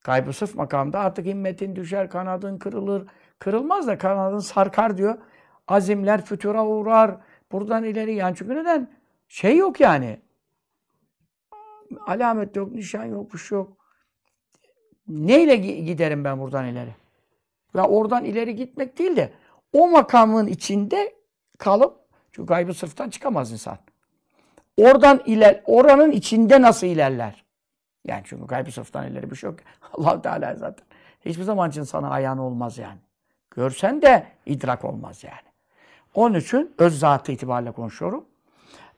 [0.00, 3.08] Kaybı sırf makamda artık himmetin düşer, kanadın kırılır.
[3.42, 5.18] Kırılmaz da kanadın sarkar diyor.
[5.68, 7.16] Azimler fütura uğrar.
[7.52, 8.90] Buradan ileri yani çünkü neden?
[9.28, 10.20] Şey yok yani.
[12.06, 13.76] Alamet yok, nişan yok, bir şey yok.
[15.08, 16.94] Neyle gi- giderim ben buradan ileri?
[17.74, 19.32] Ya oradan ileri gitmek değil de
[19.72, 21.14] o makamın içinde
[21.58, 21.98] kalıp
[22.32, 23.78] çünkü gaybı sırftan çıkamaz insan.
[24.76, 27.44] Oradan iler, oranın içinde nasıl ilerler?
[28.06, 29.58] Yani çünkü gaybı sırftan ileri bir şey yok.
[29.92, 30.86] allah Teala zaten.
[31.24, 32.98] Hiçbir zaman için sana ayağın olmaz yani.
[33.56, 35.52] Görsen de idrak olmaz yani.
[36.14, 38.24] Onun için öz zatı itibariyle konuşuyorum.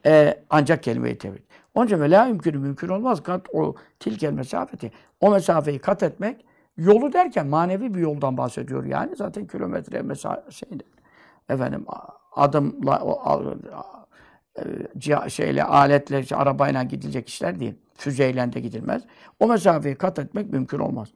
[0.05, 1.43] Ee, ancak kelime-i tevhid.
[1.75, 3.23] Onun için la mümkün mümkün olmaz.
[3.23, 4.91] Kat o tilkel mesafeti.
[5.21, 6.45] O mesafeyi kat etmek
[6.77, 9.15] yolu derken manevi bir yoldan bahsediyor yani.
[9.15, 10.83] Zaten kilometre mesafe şeyde.
[11.49, 11.85] Efendim
[12.35, 14.05] adımla o a-
[15.25, 17.73] e, şeyle aletle arabayla gidilecek işler değil.
[17.97, 19.03] Füzeyle de gidilmez.
[19.39, 21.09] O mesafeyi kat etmek mümkün olmaz.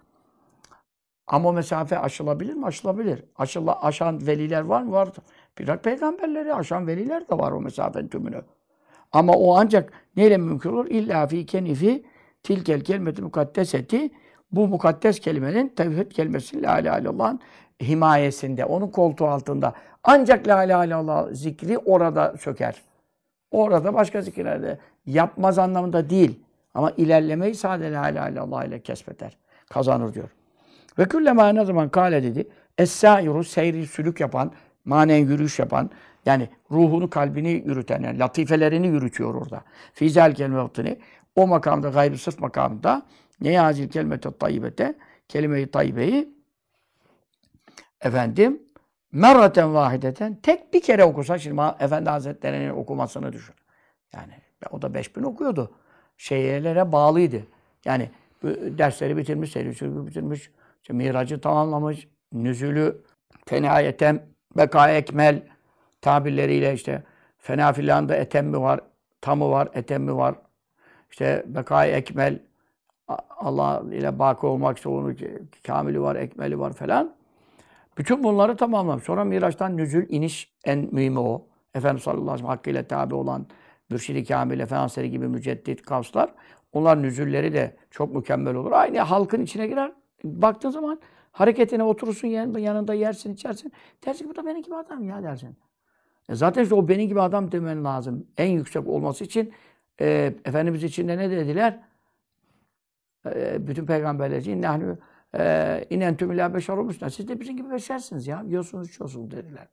[1.30, 2.66] Ama o mesafe aşılabilir mi?
[2.66, 3.24] Aşılabilir.
[3.38, 4.92] Aşıla, aşan veliler var mı?
[4.92, 5.10] Var.
[5.60, 8.42] Biraz peygamberleri aşan veliler de var o mesafenin tümünü.
[9.12, 10.86] Ama o ancak neyle mümkün olur?
[10.86, 12.06] İlla fi kenifi
[12.44, 14.10] tilkel kelimeti mukaddeseti
[14.52, 17.40] bu mukaddes kelimenin tevhid kelimesi la ilahe illallah'ın
[17.84, 19.74] himayesinde, onun koltuğu altında.
[20.04, 22.82] Ancak la ilahe illallah zikri orada söker.
[23.52, 26.40] Orada başka zikirlerde yapmaz anlamında değil.
[26.74, 29.38] Ama ilerlemeyi sadece la ilahe illallah ile kesbeder.
[29.70, 30.30] Kazanır diyor.
[31.00, 32.48] Ve küllema ne zaman kale dedi.
[32.78, 34.52] Es-sairu seyri sülük yapan,
[34.86, 35.90] manen yürüyüş yapan,
[36.26, 39.64] yani ruhunu, kalbini yürüten, yani latifelerini yürütüyor orada.
[39.94, 40.70] Fizel kelime
[41.36, 43.06] o makamda, gaybı sırf makamında
[43.42, 44.96] ne yazil kelimete tayyibete,
[45.28, 46.34] kelime-i tayyibeyi
[48.02, 48.62] efendim
[49.12, 53.56] merraten vahideten tek bir kere okusa şimdi Efendi Hazretleri'nin okumasını düşün.
[54.14, 54.34] Yani
[54.72, 55.76] o da 5000 okuyordu.
[56.18, 57.44] Şeylere bağlıydı.
[57.86, 58.10] Yani
[58.78, 59.70] dersleri bitirmiş, seyri
[60.08, 60.52] bitirmiş,
[60.90, 63.02] miracı tamamlamış, nüzülü,
[63.46, 64.24] fenayetem,
[64.58, 65.42] beka ekmel
[66.02, 67.04] tabirleriyle işte
[67.38, 68.80] fena filanda etemmi var,
[69.22, 70.36] tamı var, etemmi var.
[71.12, 72.40] İşte bekay ekmel
[73.38, 75.18] Allah ile baki olmak onun
[75.68, 77.16] kamili var, ekmeli var falan.
[77.98, 79.04] Bütün bunları tamamlamış.
[79.04, 81.48] Sonra Miraç'tan nüzül, iniş en mühimi o.
[81.76, 83.48] Efendimiz sallallahu aleyhi ve sellem hakkıyla tabi olan
[83.90, 86.34] Mürşid-i Kamil, Efendimiz gibi müceddit kavslar.
[86.74, 88.72] Onlar nüzülleri de çok mükemmel olur.
[88.72, 89.92] Aynı halkın içine girer.
[90.24, 91.00] Baktığın zaman
[91.32, 93.72] hareketine oturursun yan- yanında yersin, içersin.
[94.06, 95.56] Dersin ki bu da benim gibi adam ya dersin.
[96.30, 98.28] E zaten işte o benim gibi adam demen lazım.
[98.38, 99.54] En yüksek olması için
[100.02, 101.80] e, Efendimiz için de ne dediler?
[103.26, 104.98] E, bütün peygamberler için nahnu
[105.38, 107.10] e, inentüm ila beşer olmuşlar.
[107.10, 108.44] Siz de bizim gibi beşersiniz ya.
[108.46, 109.68] Yiyorsunuz, içiyorsunuz dediler.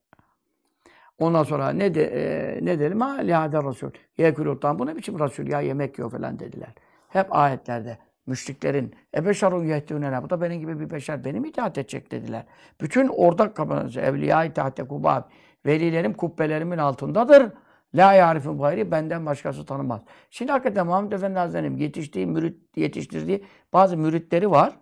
[1.19, 3.01] Ondan sonra ne de e, ne dedim?
[3.01, 3.91] Ha lihâde Resul.
[4.19, 6.75] Yekuluttan bu ne biçim Resul ya yemek yiyor falan dediler.
[7.09, 12.11] Hep ayetlerde müşriklerin e beşerun yehtûnena bu da benim gibi bir beşer benim itaat edecek
[12.11, 12.45] dediler.
[12.81, 15.23] Bütün ortak kapanışı evliya itaatte kubab
[15.67, 17.53] velilerim kubbelerimin altındadır.
[17.95, 20.01] La yarifun gayri benden başkası tanımaz.
[20.31, 24.73] Şimdi hakikaten Muhammed Efendi Hazretleri'nin yetiştiği, mürit, yetiştirdiği bazı müritleri var.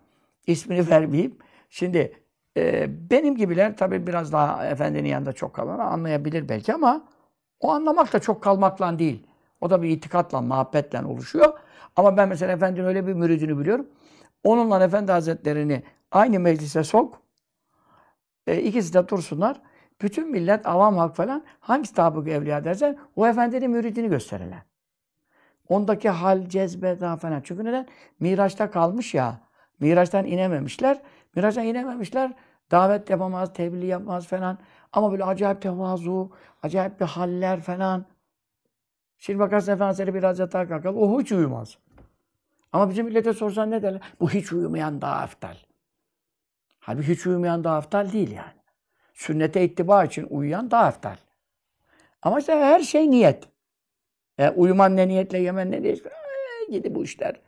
[0.47, 1.39] İsmini vermeyeyim.
[1.71, 2.13] Şimdi
[2.57, 7.05] e, benim gibiler tabii biraz daha efendinin yanında çok kalan anlayabilir belki ama
[7.61, 9.27] o anlamak da çok kalmakla değil.
[9.61, 11.53] O da bir itikatla, muhabbetle oluşuyor.
[11.97, 13.87] Ama ben mesela efendinin öyle bir müridini biliyorum.
[14.45, 17.23] Onunla Efendi Hazretlerini aynı meclise sok.
[18.47, 19.61] E, ikisi de dursunlar.
[20.03, 24.63] Bütün millet, avam halk falan hangisi tabuk evliya dersen o efendinin müridini gösterirler.
[25.69, 27.41] Ondaki hal, cezbe daha falan.
[27.45, 27.87] Çünkü neden?
[28.21, 29.41] Miraç'ta kalmış ya.
[29.81, 31.03] Miraç'tan inememişler.
[31.37, 32.33] Miraç'tan inememişler.
[32.71, 34.59] Davet yapamaz, tebliğ yapmaz falan.
[34.93, 36.31] Ama böyle acayip tevazu,
[36.63, 38.07] acayip bir haller falan.
[39.19, 40.97] Şimdi bakarsın Efendimiz'e biraz yatağa kalkalım.
[40.97, 41.79] O hiç uyumaz.
[42.75, 44.01] Ama bizim millete sorsan ne derler?
[44.21, 45.57] Bu hiç uyumayan daha aftal.
[46.81, 48.61] Halbuki hiç uyumayan daha aftal değil yani.
[49.13, 51.17] Sünnete ittiba için uyuyan daha aftal.
[52.23, 53.45] Ama işte her şey niyet.
[54.39, 56.11] E, uyuman ne niyetle, yemen ne niyetle.
[56.11, 57.41] E, gidi bu işler.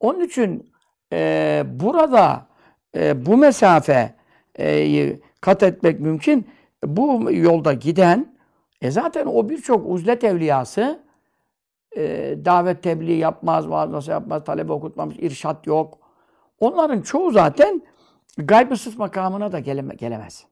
[0.00, 0.72] Onun için
[1.12, 2.46] e, burada
[2.96, 6.48] e, bu mesafeyi kat etmek mümkün.
[6.84, 8.36] Bu yolda giden
[8.80, 11.05] e zaten o birçok uzlet evliyası
[11.96, 15.98] e, davet tebliğ yapmaz, vaaz nasıl yapmaz, talebe okutmamış, irşat yok.
[16.60, 17.82] Onların çoğu zaten
[18.38, 20.46] gaybısız makamına da geleme, gelemez.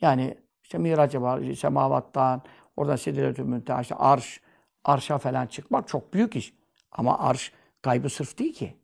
[0.00, 2.42] Yani işte miracı var, semavattan,
[2.76, 4.40] oradan sidretü münteha, işte arş,
[4.84, 6.54] arşa falan çıkmak çok büyük iş.
[6.92, 8.76] Ama arş gaybı sırf değil ki.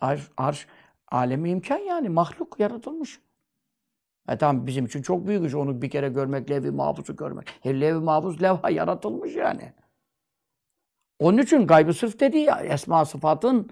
[0.00, 0.66] Arş, arş
[1.08, 3.20] alemi imkan yani, mahluk yaratılmış.
[4.28, 7.48] E tamam bizim için çok büyük iş onu bir kere görmek, levh-i mahfuzu görmek.
[7.64, 9.72] E, levh-i mahfuz levha yaratılmış yani.
[11.20, 13.70] Onun için gaybı sırf dediği ya, esma sıfatın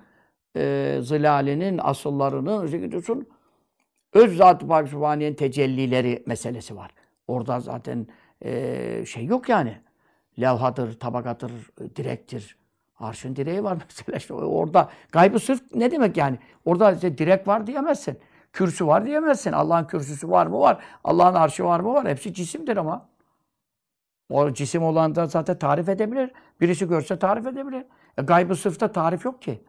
[0.56, 3.28] e, zilalinin, asıllarının, zikriyorsun,
[4.12, 4.88] öz zat-ı Pak
[5.38, 6.90] tecellileri meselesi var.
[7.28, 8.06] Orada zaten
[8.44, 9.78] e, şey yok yani.
[10.40, 11.52] Levhadır, tabakadır,
[11.96, 12.56] direktir.
[12.98, 14.88] Arşın direği var mesela işte orada.
[15.12, 16.38] Gaybı sırf ne demek yani?
[16.64, 18.18] Orada işte direk var diyemezsin.
[18.52, 19.52] Kürsü var diyemezsin.
[19.52, 20.60] Allah'ın kürsüsü var mı?
[20.60, 20.84] Var.
[21.04, 21.94] Allah'ın arşı var mı?
[21.94, 22.08] Var.
[22.08, 23.08] Hepsi cisimdir ama.
[24.28, 26.30] O cisim olan da zaten tarif edebilir.
[26.60, 27.84] Birisi görse tarif edebilir.
[28.18, 29.64] E, gaybı sırfta tarif yok ki.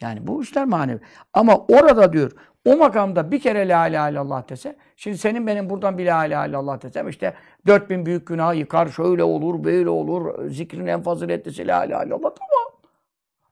[0.00, 1.00] Yani bu işler manevi.
[1.32, 2.32] Ama orada diyor,
[2.64, 6.48] o makamda bir kere la ilahe illallah dese, şimdi senin benim buradan bir la ilahe
[6.48, 7.34] illallah desem işte
[7.66, 12.77] 4000 büyük günah yıkar, şöyle olur, böyle olur, zikrin en faziletlisi la ilahe illallah tamam.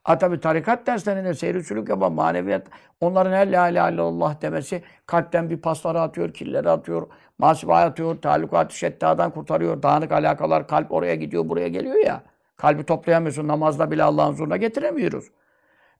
[0.06, 2.66] Ha tabi tarikat derslerinde seyir usulük yapan maneviyat,
[3.00, 8.76] onların her la ilahe illallah demesi kalpten bir pasları atıyor, killeri atıyor, masibaya atıyor, talukat-ı
[8.76, 12.22] şettadan kurtarıyor, dağınık alakalar, kalp oraya gidiyor, buraya geliyor ya.
[12.56, 15.26] Kalbi toplayamıyorsun, namazda bile Allah'ın huzuruna getiremiyoruz.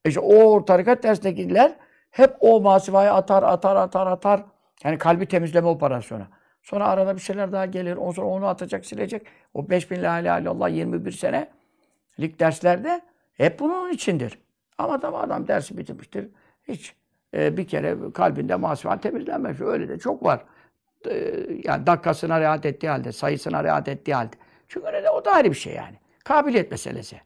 [0.04, 1.76] E işte o tarikat dersindekiler
[2.10, 4.44] hep o masivaya atar, atar, atar, atar.
[4.84, 6.24] Yani kalbi temizleme operasyonu.
[6.62, 7.96] Sonra arada bir şeyler daha gelir.
[7.96, 9.26] Ondan sonra onu atacak, silecek.
[9.54, 13.00] O 5000 la ilahe illallah 21 senelik derslerde
[13.36, 14.38] hep bunun içindir.
[14.78, 16.28] Ama tabi adam dersi bitirmiştir.
[16.68, 16.94] Hiç
[17.34, 19.60] e, bir kere kalbinde masiva temizlenmemiş.
[19.60, 20.44] Öyle de çok var.
[21.10, 21.14] E,
[21.64, 24.36] yani dakikasına riayet ettiği halde, sayısına riayet ettiği halde.
[24.68, 25.96] Çünkü öyle de o da ayrı bir şey yani.
[26.24, 27.20] Kabiliyet meselesi.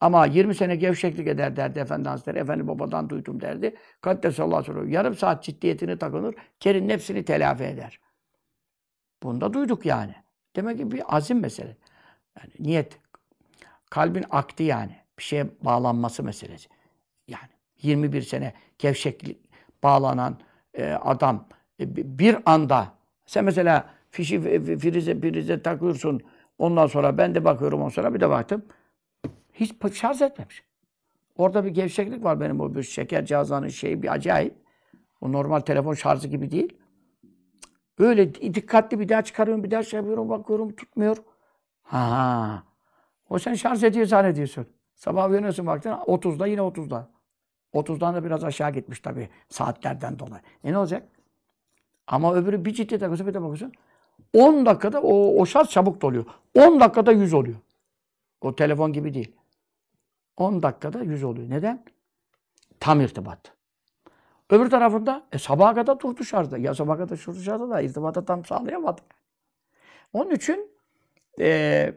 [0.00, 2.38] Ama 20 sene gevşeklik eder derdi Efendi Hazretleri.
[2.38, 3.76] Efendi babadan duydum derdi.
[4.00, 4.92] Kaddesallahu aleyhi ve sellem.
[4.92, 6.34] Yarım saat ciddiyetini takınır.
[6.60, 8.00] Kerin nefsini telafi eder.
[9.22, 10.14] Bunu da duyduk yani.
[10.56, 11.76] Demek ki bir azim mesele.
[12.38, 12.98] Yani niyet.
[13.90, 14.96] Kalbin akti yani.
[15.18, 16.68] Bir şeye bağlanması meselesi.
[17.28, 17.48] Yani
[17.82, 19.38] 21 sene gevşeklik
[19.82, 20.38] bağlanan
[20.74, 21.48] e, adam
[21.80, 22.92] e, bi- bir anda
[23.26, 26.20] sen mesela fişi f- f- frize prize takıyorsun.
[26.58, 28.64] Ondan sonra ben de bakıyorum ondan sonra bir de baktım.
[29.52, 30.64] Hiç şarj etmemiş.
[31.36, 34.54] Orada bir gevşeklik var benim o bir şeker cihazlarının şeyi bir acayip.
[35.20, 36.76] O normal telefon şarjı gibi değil.
[37.98, 41.16] Öyle di- dikkatli bir daha çıkarıyorum, bir daha şey yapıyorum, bakıyorum tutmuyor.
[41.82, 42.62] Ha.
[43.30, 44.66] O sen şarj ediyor zannediyorsun.
[44.96, 47.08] Sabah uyanıyorsun baktın 30'da yine 30'da.
[47.74, 50.42] 30'dan da biraz aşağı gitmiş tabii saatlerden dolayı.
[50.64, 51.08] E ne olacak?
[52.06, 53.72] Ama öbürü bir ciddi takıyorsun bir de bakıyorsun.
[54.34, 56.24] 10 dakikada o, o şarj çabuk doluyor.
[56.54, 57.56] 10 dakikada 100 oluyor.
[58.40, 59.32] O telefon gibi değil.
[60.36, 61.50] 10 dakikada 100 oluyor.
[61.50, 61.84] Neden?
[62.80, 63.52] Tam irtibat.
[64.50, 66.58] Öbür tarafında e, sabaha kadar durdu şarjda.
[66.58, 69.00] Ya sabaha kadar durdu şarjda da irtibatı tam sağlayamadı.
[70.12, 70.70] Onun için
[71.40, 71.94] e,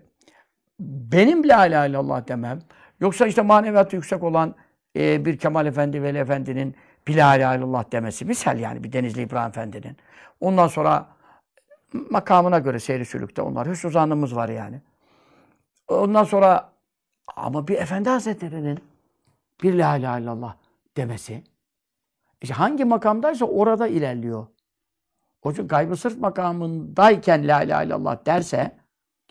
[0.80, 2.60] benim la ilahe illallah demem,
[3.00, 4.56] yoksa işte maneviyatı yüksek olan
[4.96, 6.76] e, bir Kemal Efendi, Veli Efendi'nin
[7.08, 9.98] ilahe illallah demesi, misal yani bir Denizli İbrahim Efendi'nin.
[10.40, 11.08] Ondan sonra
[11.94, 13.68] makamına göre seyri sülükte onlar.
[13.68, 14.82] Hüsnü zannımız var yani.
[15.88, 16.72] Ondan sonra
[17.36, 18.80] ama bir Efendi Hazretleri'nin
[19.64, 20.56] bir la ilahe illallah
[20.98, 21.44] demesi,
[22.42, 24.48] işte hangi makamdaysa orada ilerliyor.
[25.42, 28.79] O için gaybı sırf makamındayken la ilahe illallah derse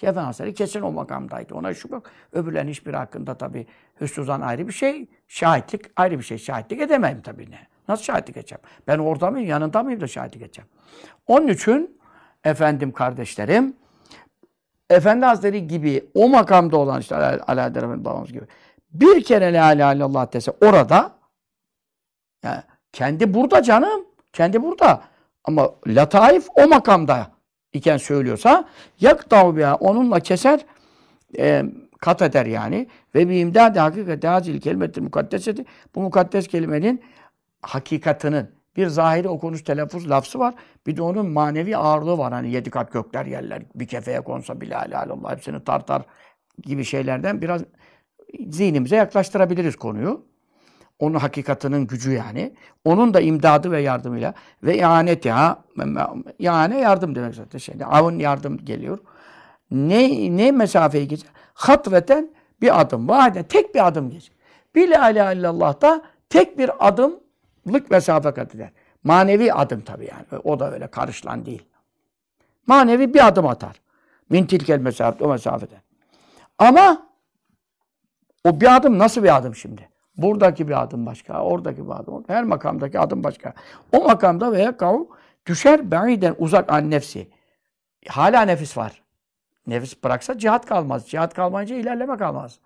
[0.06, 1.54] Efendi Hazretleri kesin o makamdaydı.
[1.54, 2.10] Ona şüphe yok.
[2.32, 3.66] Öbürlerin hiçbir hakkında tabii
[4.00, 6.38] hüsnü zan ayrı bir şey, şahitlik ayrı bir şey.
[6.38, 7.66] Şahitlik edemem tabii ne.
[7.88, 8.60] Nasıl şahitlik edeceğim?
[8.86, 10.68] Ben orada mıyım, yanında mıyım da şahitlik edeceğim?
[11.26, 12.00] Onun için
[12.44, 13.76] efendim kardeşlerim,
[14.90, 18.44] Efendi Hazretleri gibi o makamda olan işte Ala Ala Haydar Efendi babamız gibi
[18.90, 21.12] bir kere la ilahe illallah dese orada
[22.42, 24.04] yani kendi burada canım.
[24.32, 25.02] Kendi burada.
[25.44, 27.30] Ama lataif o makamda
[27.72, 28.68] iken söylüyorsa
[29.00, 30.60] yaktav biha onunla keser
[31.38, 31.64] e,
[32.00, 32.88] kat eder yani.
[33.14, 37.02] Ve bir imdad hakikati hazil kelimetin mukaddeseti bu mukaddes kelimenin
[37.62, 40.54] hakikatının bir zahiri okunuş telaffuz lafzı var.
[40.86, 42.32] Bir de onun manevi ağırlığı var.
[42.32, 46.02] Hani yedi kat gökler yerler bir kefeye konsa bile illallah hepsini tartar
[46.62, 47.62] gibi şeylerden biraz
[48.48, 50.24] zihnimize yaklaştırabiliriz konuyu.
[50.98, 52.54] Onun hakikatının gücü yani.
[52.84, 55.64] Onun da imdadı ve yardımıyla ve ihaneti ha
[56.38, 57.86] yani yardım demek zaten şeyde.
[57.86, 58.98] Avun yardım geliyor.
[59.70, 61.30] Ne ne mesafeyi geçer?
[61.54, 62.30] Hatveten
[62.60, 63.08] bir adım.
[63.08, 64.34] Vahide tek bir adım geçer.
[64.74, 68.70] Bir la ilahe illallah da tek bir adımlık mesafe kat eder.
[69.04, 70.42] Manevi adım tabii yani.
[70.44, 71.62] O da öyle karışılan değil.
[72.66, 73.80] Manevi bir adım atar.
[74.30, 75.80] Min tilkel mesafet o mesafeden.
[76.58, 77.06] Ama
[78.44, 79.88] o bir adım nasıl bir adım şimdi?
[80.18, 82.24] Buradaki bir adım başka, oradaki bir adım.
[82.26, 83.52] Her makamdaki adım başka.
[83.92, 84.98] O makamda veya kav
[85.46, 87.28] düşer be'iden uzak an nefsi.
[88.08, 89.02] Hala nefis var.
[89.66, 91.08] Nefis bıraksa cihat kalmaz.
[91.08, 92.58] Cihat kalmayınca ilerleme kalmaz.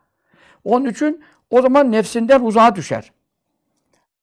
[0.64, 3.12] Onun için o zaman nefsinden uzağa düşer.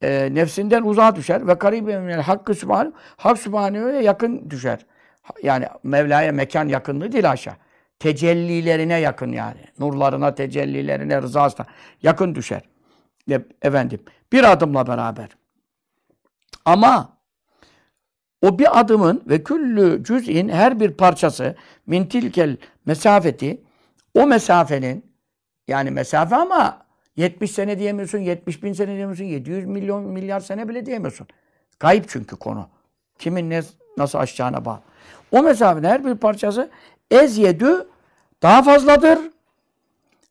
[0.02, 4.86] E, nefsinden uzağa düşer ve karibe minel hakkı sübhanehu hak sübhanehu'ya yakın düşer.
[5.44, 7.54] Yani Mevla'ya mekan yakınlığı değil aşağı.
[8.00, 9.60] Tecellilerine yakın yani.
[9.80, 11.66] Nurlarına, tecellilerine, rızasına
[12.04, 12.62] yakın düşer.
[13.62, 14.00] Efendim
[14.32, 15.30] bir adımla beraber.
[16.66, 17.18] Ama
[18.42, 21.56] o bir adımın ve küllü cüz'in her bir parçası
[21.88, 23.62] min tilkel mesafeti
[24.14, 25.06] o mesafenin
[25.68, 30.86] yani mesafe ama 70 sene diyemiyorsun, 70 bin sene diyemiyorsun, 700 milyon milyar sene bile
[30.86, 31.28] diyemiyorsun.
[31.80, 32.68] Kayıp çünkü konu.
[33.20, 33.62] Kimin ne
[33.98, 34.80] nasıl aşacağına bağlı.
[35.32, 36.70] O mesafenin her bir parçası
[37.12, 37.88] ezyedü
[38.42, 39.20] daha fazladır.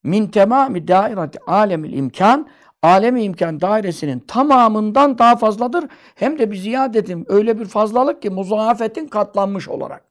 [0.03, 2.49] Min temami dairati alemil imkan
[2.83, 5.85] alemi imkan dairesinin tamamından daha fazladır.
[6.14, 10.05] Hem de bir ziyadetin öyle bir fazlalık ki muzafetin katlanmış olarak.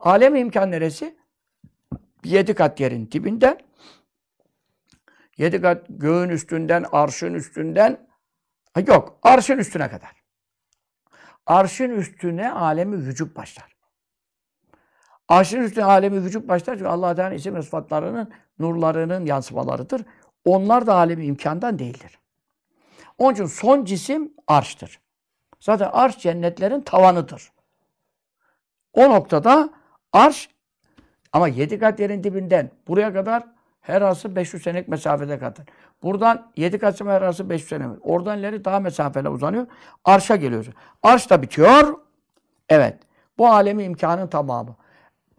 [0.00, 1.16] Alemi imkan neresi?
[2.24, 3.58] Yedi kat yerin dibinden,
[5.36, 8.08] yedi kat göğün üstünden, arşın üstünden,
[8.74, 10.16] ha yok, arşın üstüne kadar.
[11.46, 13.76] Arşın üstüne alemi vücut başlar.
[15.28, 20.02] Arşın üstüne alemi vücut başlar çünkü Allah Teala'nın isim ve sıfatlarının, nurlarının yansımalarıdır.
[20.46, 22.18] Onlar da alemi imkandan değildir.
[23.18, 25.00] Onun için son cisim arştır.
[25.60, 27.52] Zaten arş cennetlerin tavanıdır.
[28.92, 29.70] O noktada
[30.12, 30.48] arş
[31.32, 33.42] ama yedi kat yerin dibinden buraya kadar
[33.80, 35.66] her arası 500 senelik mesafede kadar.
[36.02, 37.88] Buradan yedi kat her arası 500 sene.
[38.00, 39.66] Oradan ileri daha mesafeli uzanıyor.
[40.04, 40.66] Arşa geliyor.
[41.02, 41.98] Arş da bitiyor.
[42.68, 42.98] Evet.
[43.38, 44.76] Bu alemi imkanın tamamı.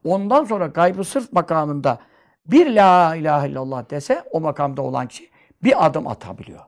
[0.03, 1.99] Ondan sonra gaybı sırf makamında
[2.47, 5.29] bir la ilahe illallah dese o makamda olan kişi
[5.63, 6.61] bir adım atabiliyor.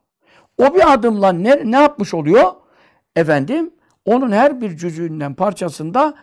[0.58, 2.52] O bir adımla ne, ne yapmış oluyor?
[3.16, 3.74] Efendim
[4.06, 6.14] onun her bir cüzüğünden parçasında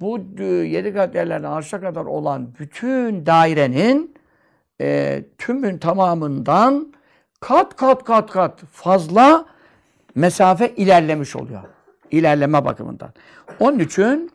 [0.00, 4.14] bu yedi kat yerlerden arşa kadar olan bütün dairenin
[4.80, 6.92] e, tümün tamamından
[7.40, 9.44] kat kat kat kat fazla
[10.14, 11.62] mesafe ilerlemiş oluyor.
[12.10, 13.10] ilerleme bakımından.
[13.60, 14.30] Onun için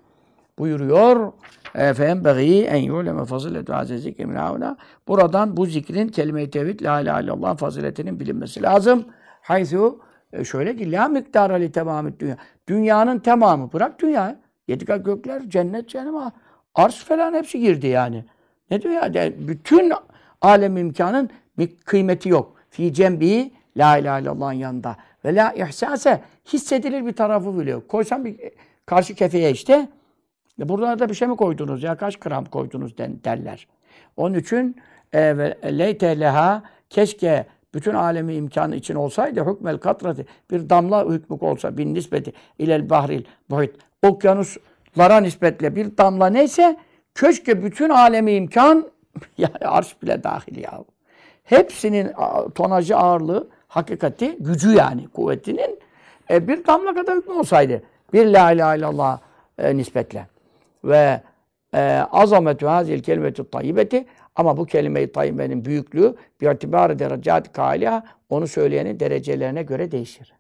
[0.60, 1.32] buyuruyor
[1.75, 4.77] فَاَنْبَغِي en يُعْلَمَ faziletu azizik emrauna.
[5.09, 9.05] Buradan bu zikrin kelime-i tevhid, la ilahe illallah faziletinin bilinmesi lazım.
[9.43, 10.01] Haythu
[10.33, 12.37] e, şöyle ki la miktara li tamamı dünya.
[12.69, 14.37] Dünyanın tamamı bırak dünya.
[14.69, 16.15] Yedi kat gökler, cennet, cehennem,
[16.75, 18.25] arş falan hepsi girdi yani.
[18.71, 19.15] Ne diyor ya?
[19.15, 19.93] De, bütün
[20.41, 22.55] alem imkanın bir kıymeti yok.
[22.71, 24.97] Fi cembi la ilahe illallah'ın yanında.
[25.25, 26.21] Ve la ihsase
[26.53, 27.89] hissedilir bir tarafı bile yok.
[27.89, 28.37] Koysan bir
[28.87, 29.89] karşı kefeye işte
[30.60, 33.68] buradan da bir şey mi koydunuz ya kaç gram koydunuz derler.
[34.18, 34.76] Onun için
[35.14, 35.20] e,
[35.78, 41.94] leyte leha keşke bütün alemi imkanı için olsaydı hükmel katrati bir damla hükmük olsa bin
[41.94, 46.78] nispeti ilel bahril buhit okyanuslara nispetle bir damla neyse
[47.16, 48.86] keşke bütün alemi imkan
[49.38, 50.84] yani arş bile dahil ya.
[51.44, 52.12] Hepsinin
[52.56, 55.80] tonajı ağırlığı hakikati gücü yani kuvvetinin
[56.30, 57.84] e, bir damla kadar hükmü olsaydı
[58.14, 59.20] bir la ilahe illallah
[59.58, 60.28] e, nispetle
[60.86, 61.22] ve
[61.74, 64.06] e, azametü hazil kelimetü tayyibeti
[64.36, 70.34] ama bu kelime-i tayyibenin büyüklüğü bir itibarı derecat kâliha onu söyleyenin derecelerine göre değişir.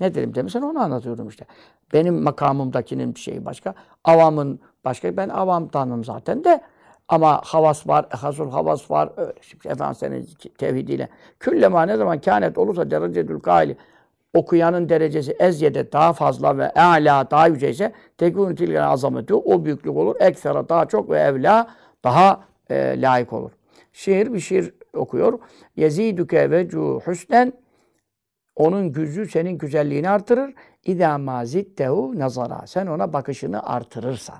[0.00, 1.44] Ne dedim demişsen onu anlatıyorum işte.
[1.92, 3.74] Benim makamımdakinin bir şeyi başka.
[4.04, 5.16] Avamın başka.
[5.16, 6.60] Ben avamdanım zaten de.
[7.08, 9.12] Ama havas var, hasul havas var.
[9.16, 9.32] Öyle.
[9.40, 11.08] Şimdi Efendimiz'in tevhidiyle.
[11.40, 13.76] Küllema ne zaman kânet olursa derecedül kâli
[14.34, 19.96] okuyanın derecesi ezyede daha fazla ve âlâ daha yüce ise tekûnü tilgâne azameti o büyüklük
[19.96, 20.16] olur.
[20.20, 21.68] Eksera daha çok ve evlâ
[22.04, 23.50] daha e, layık olur.
[23.92, 25.38] Şiir bir şiir okuyor.
[25.76, 27.52] Yezidüke vecu husnen
[28.56, 30.54] onun gücü senin güzelliğini artırır.
[30.84, 32.66] İdâ mâ zittehu nazara.
[32.66, 34.38] Sen ona bakışını artırırsan.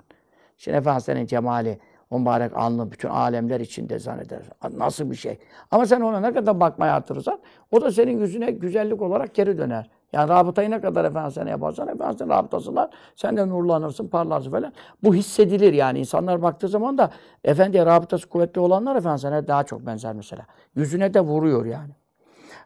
[0.57, 1.79] Şimdi Efendimiz'in cemali,
[2.11, 4.41] o mübarek alnı bütün alemler içinde zanneder.
[4.73, 5.39] Nasıl bir şey.
[5.71, 7.39] Ama sen ona ne kadar bakmaya artırırsan
[7.71, 9.91] o da senin yüzüne güzellik olarak geri döner.
[10.13, 12.91] Yani rabıtayı ne kadar Efendimiz'e yaparsan Efendimiz'in rabıtasınlar.
[13.17, 14.73] Sen de nurlanırsın, parlarsın falan.
[15.03, 15.99] Bu hissedilir yani.
[15.99, 17.11] insanlar baktığı zaman da
[17.45, 20.47] Efendi'ye rabıtası kuvvetli olanlar Efendimiz'e daha çok benzer mesela.
[20.77, 21.93] Yüzüne de vuruyor yani.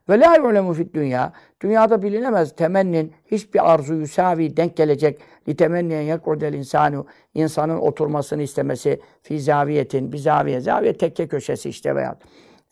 [0.08, 1.32] Ve la yulemu fid dünya.
[1.62, 5.20] Dünyada bilinemez temennin hiçbir arzu yusavi denk gelecek.
[5.48, 7.06] Li temenniyen yakudel insanu.
[7.34, 10.12] insanın oturmasını istemesi fi zaviyetin.
[10.12, 10.60] Bir zaviye.
[10.60, 12.16] Zaviye tekke köşesi işte veya.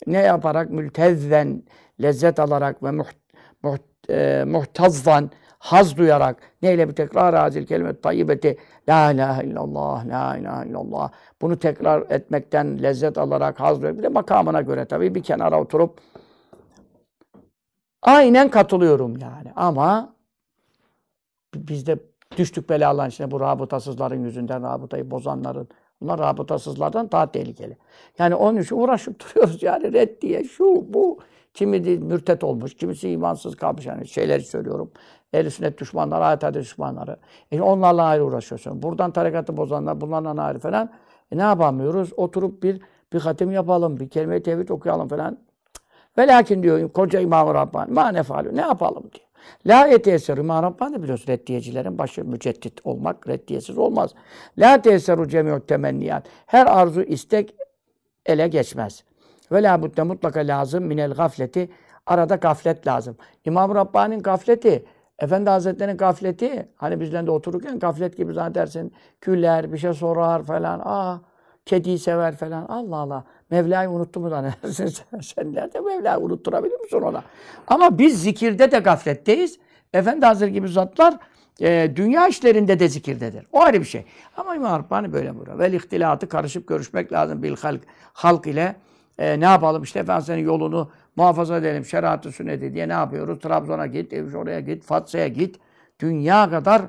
[0.07, 1.63] Ne yaparak mültezzen
[2.03, 3.17] lezzet alarak ve muht,
[3.63, 8.57] muht, e, muhtazvan haz duyarak neyle bir tekrar azil kelime tayyibeti
[8.89, 11.11] la ilahe illallah la ilahe illallah
[11.43, 16.01] bunu tekrar etmekten lezzet alarak haz duyarak bir de makamına göre tabii bir kenara oturup
[18.03, 19.53] Aynen katılıyorum yani.
[19.57, 20.15] Ama
[21.55, 21.99] biz de
[22.39, 25.69] düştük belaların içine bu rabıtasızların yüzünden, rabıtayı bozanların.
[26.01, 27.77] Bunlar rabıtasızlardan daha tehlikeli.
[28.19, 31.19] Yani onun için uğraşıp duruyoruz yani reddiye, şu, bu.
[31.55, 33.87] Kimi mürtet olmuş, kimisi imansız kalmış.
[33.87, 34.91] Yani şeyleri söylüyorum.
[35.33, 37.17] Ehl-i sünnet düşmanları, ayet hadis düşmanları.
[37.53, 38.83] E onlarla ayrı uğraşıyorsun.
[38.83, 40.91] Buradan tarikatı bozanlar, bunlarla ayrı falan.
[41.33, 42.13] E ne yapamıyoruz?
[42.17, 42.81] Oturup bir
[43.13, 45.39] bir hatim yapalım, bir kelime-i tevhid okuyalım falan.
[46.19, 49.27] Ve lakin diyor koca İmam-ı Rabbani ma nefalu ne yapalım diyor.
[49.67, 54.11] La yeteseru İmam Rabbani biliyorsun reddiyecilerin başı müceddit olmak reddiyesiz olmaz.
[54.59, 56.27] La teseru cemi'ut temenniyat.
[56.47, 57.55] Her arzu istek
[58.27, 59.05] ele geçmez.
[59.53, 61.71] Ve la budde mutlaka lazım minel gafleti.
[62.07, 63.17] Arada gaflet lazım.
[63.45, 64.85] İmam Rabbani'nin gafleti
[65.21, 70.81] Efendi Hazretleri'nin gafleti, hani bizden de otururken gaflet gibi zannedersin, küller, bir şey sorar falan,
[70.85, 71.21] aa,
[71.67, 73.25] kediyi sever falan, Allah Allah.
[73.51, 74.53] Mevla'yı unuttu mu da ne
[75.23, 77.23] sen nerede Mevla'yı unutturabilir misin ona?
[77.67, 79.59] Ama biz zikirde de gafletteyiz.
[79.93, 81.19] Efendi Hazretleri gibi zatlar
[81.61, 83.47] e, dünya işlerinde de zikirdedir.
[83.53, 84.05] O ayrı bir şey.
[84.37, 85.59] Ama İmam Rabbani böyle buyuruyor.
[85.59, 87.81] Vel ihtilatı karışıp görüşmek lazım bil halk,
[88.13, 88.77] halk ile.
[89.19, 91.85] E, ne yapalım işte Efendimiz'in yolunu muhafaza edelim.
[91.85, 93.39] Şeriatı sünneti diye ne yapıyoruz?
[93.41, 95.57] Trabzon'a git, oraya git, Fatsa'ya git.
[96.01, 96.83] Dünya kadar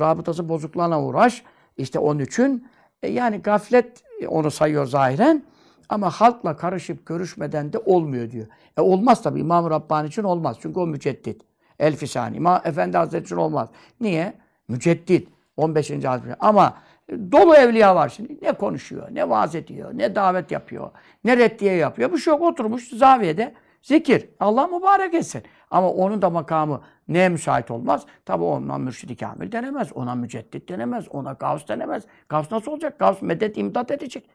[0.00, 1.42] rabıtası bozukluğuna uğraş.
[1.76, 2.66] İşte onun için
[3.02, 5.42] e, yani gaflet onu sayıyor zahiren.
[5.88, 8.46] Ama halkla karışıp görüşmeden de olmuyor diyor.
[8.78, 10.56] E olmaz tabii İmam-ı Rabbani için olmaz.
[10.60, 11.42] Çünkü o müceddit.
[11.78, 12.36] Elfisani.
[12.36, 13.68] İmam Efendi Hazretleri için olmaz.
[14.00, 14.34] Niye?
[14.68, 15.28] Müceddit.
[15.56, 15.90] 15.
[15.90, 16.34] Hazretleri.
[16.40, 16.74] Ama
[17.10, 18.38] dolu evliya var şimdi.
[18.42, 20.90] Ne konuşuyor, ne vaaz ediyor, ne davet yapıyor,
[21.24, 22.12] ne reddiye yapıyor.
[22.12, 22.42] Bu şey yok.
[22.42, 24.28] Oturmuş zaviyede zikir.
[24.40, 25.42] Allah mübarek etsin.
[25.70, 28.06] Ama onun da makamı neye müsait olmaz?
[28.24, 32.04] Tabi ondan mürşidi kamil denemez, ona müceddit denemez, ona gavs denemez.
[32.28, 32.98] Gavs nasıl olacak?
[32.98, 34.28] Gavs medet imdat edecek.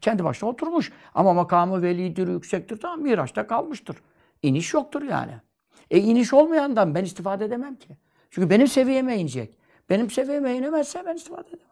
[0.00, 0.92] Kendi başına oturmuş.
[1.14, 2.76] Ama makamı velidir, yüksektir.
[2.76, 3.96] Tamam Miraç'ta kalmıştır.
[4.42, 5.32] İniş yoktur yani.
[5.90, 7.88] E iniş olmayandan ben istifade edemem ki.
[8.30, 9.54] Çünkü benim seviyeme inecek.
[9.90, 11.66] Benim seviyeme inemezse ben istifade edemem.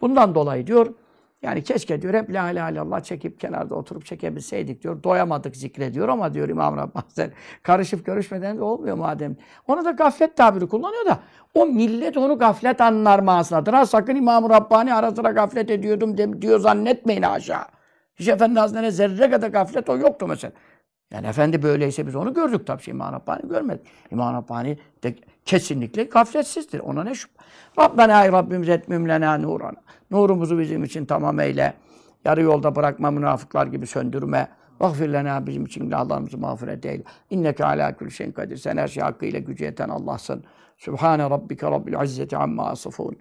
[0.00, 0.94] Bundan dolayı diyor
[1.42, 5.02] Yani keşke diyor hep la ilahe illallah çekip kenarda oturup çekebilseydik diyor.
[5.02, 7.32] Doyamadık zikrediyor ama diyor İmam Rabbani Hazretleri,
[7.62, 9.36] karışıp görüşmeden de olmuyor madem.
[9.68, 11.18] Ona da gaflet tabiri kullanıyor da
[11.54, 13.72] o millet onu gaflet anlar manasındadır.
[13.72, 17.64] Ha sakın İmam Rabbani ara sıra gaflet ediyordum de- diyor zannetmeyin aşağı.
[18.16, 20.52] Hiç Efendi Hazretleri'ne zerre kadar gaflet o yoktu mesela.
[21.10, 22.82] Yani efendi böyleyse biz onu gördük tabii.
[22.82, 23.86] Şey, İmam Rabbani görmedik.
[24.10, 26.80] İmam Rabbani de kesinlikle gafletsizdir.
[26.80, 27.34] Ona ne şüphe.
[27.78, 29.82] Rabbena ey Rabbimiz etmim lena nurana.
[30.10, 31.74] Nurumuzu bizim için tamam eyle.
[32.24, 34.48] Yarı yolda bırakma münafıklar gibi söndürme.
[34.80, 37.02] Vagfir lena bizim için günahlarımızı mağfiret eyle.
[37.30, 38.56] İnneke ala kulli şeyin kadir.
[38.56, 40.44] Sen her şey hakkıyla gücü yeten Allah'sın.
[40.78, 43.16] Sübhane rabbike rabbil izzeti amma asifun.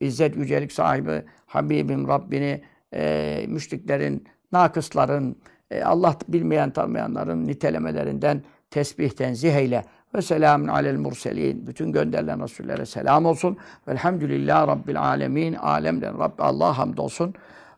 [0.00, 2.62] İzzet yücelik sahibi Habibim Rabbini
[2.94, 5.36] e, müşriklerin, nakısların,
[5.74, 9.84] e, Allah bilmeyen tanımayanların nitelemelerinden tesbih tenzih eyle.
[10.14, 11.66] Ve selamun alel murselin.
[11.66, 13.56] Bütün gönderilen Resullere selam olsun.
[13.88, 15.54] Velhamdülillah Rabbil alemin.
[15.54, 17.34] Alemden Rabbi Allah hamdolsun.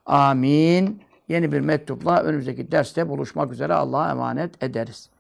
[0.07, 1.03] Amin.
[1.29, 5.11] Yeni bir mektupla önümüzdeki derste buluşmak üzere Allah'a emanet ederiz.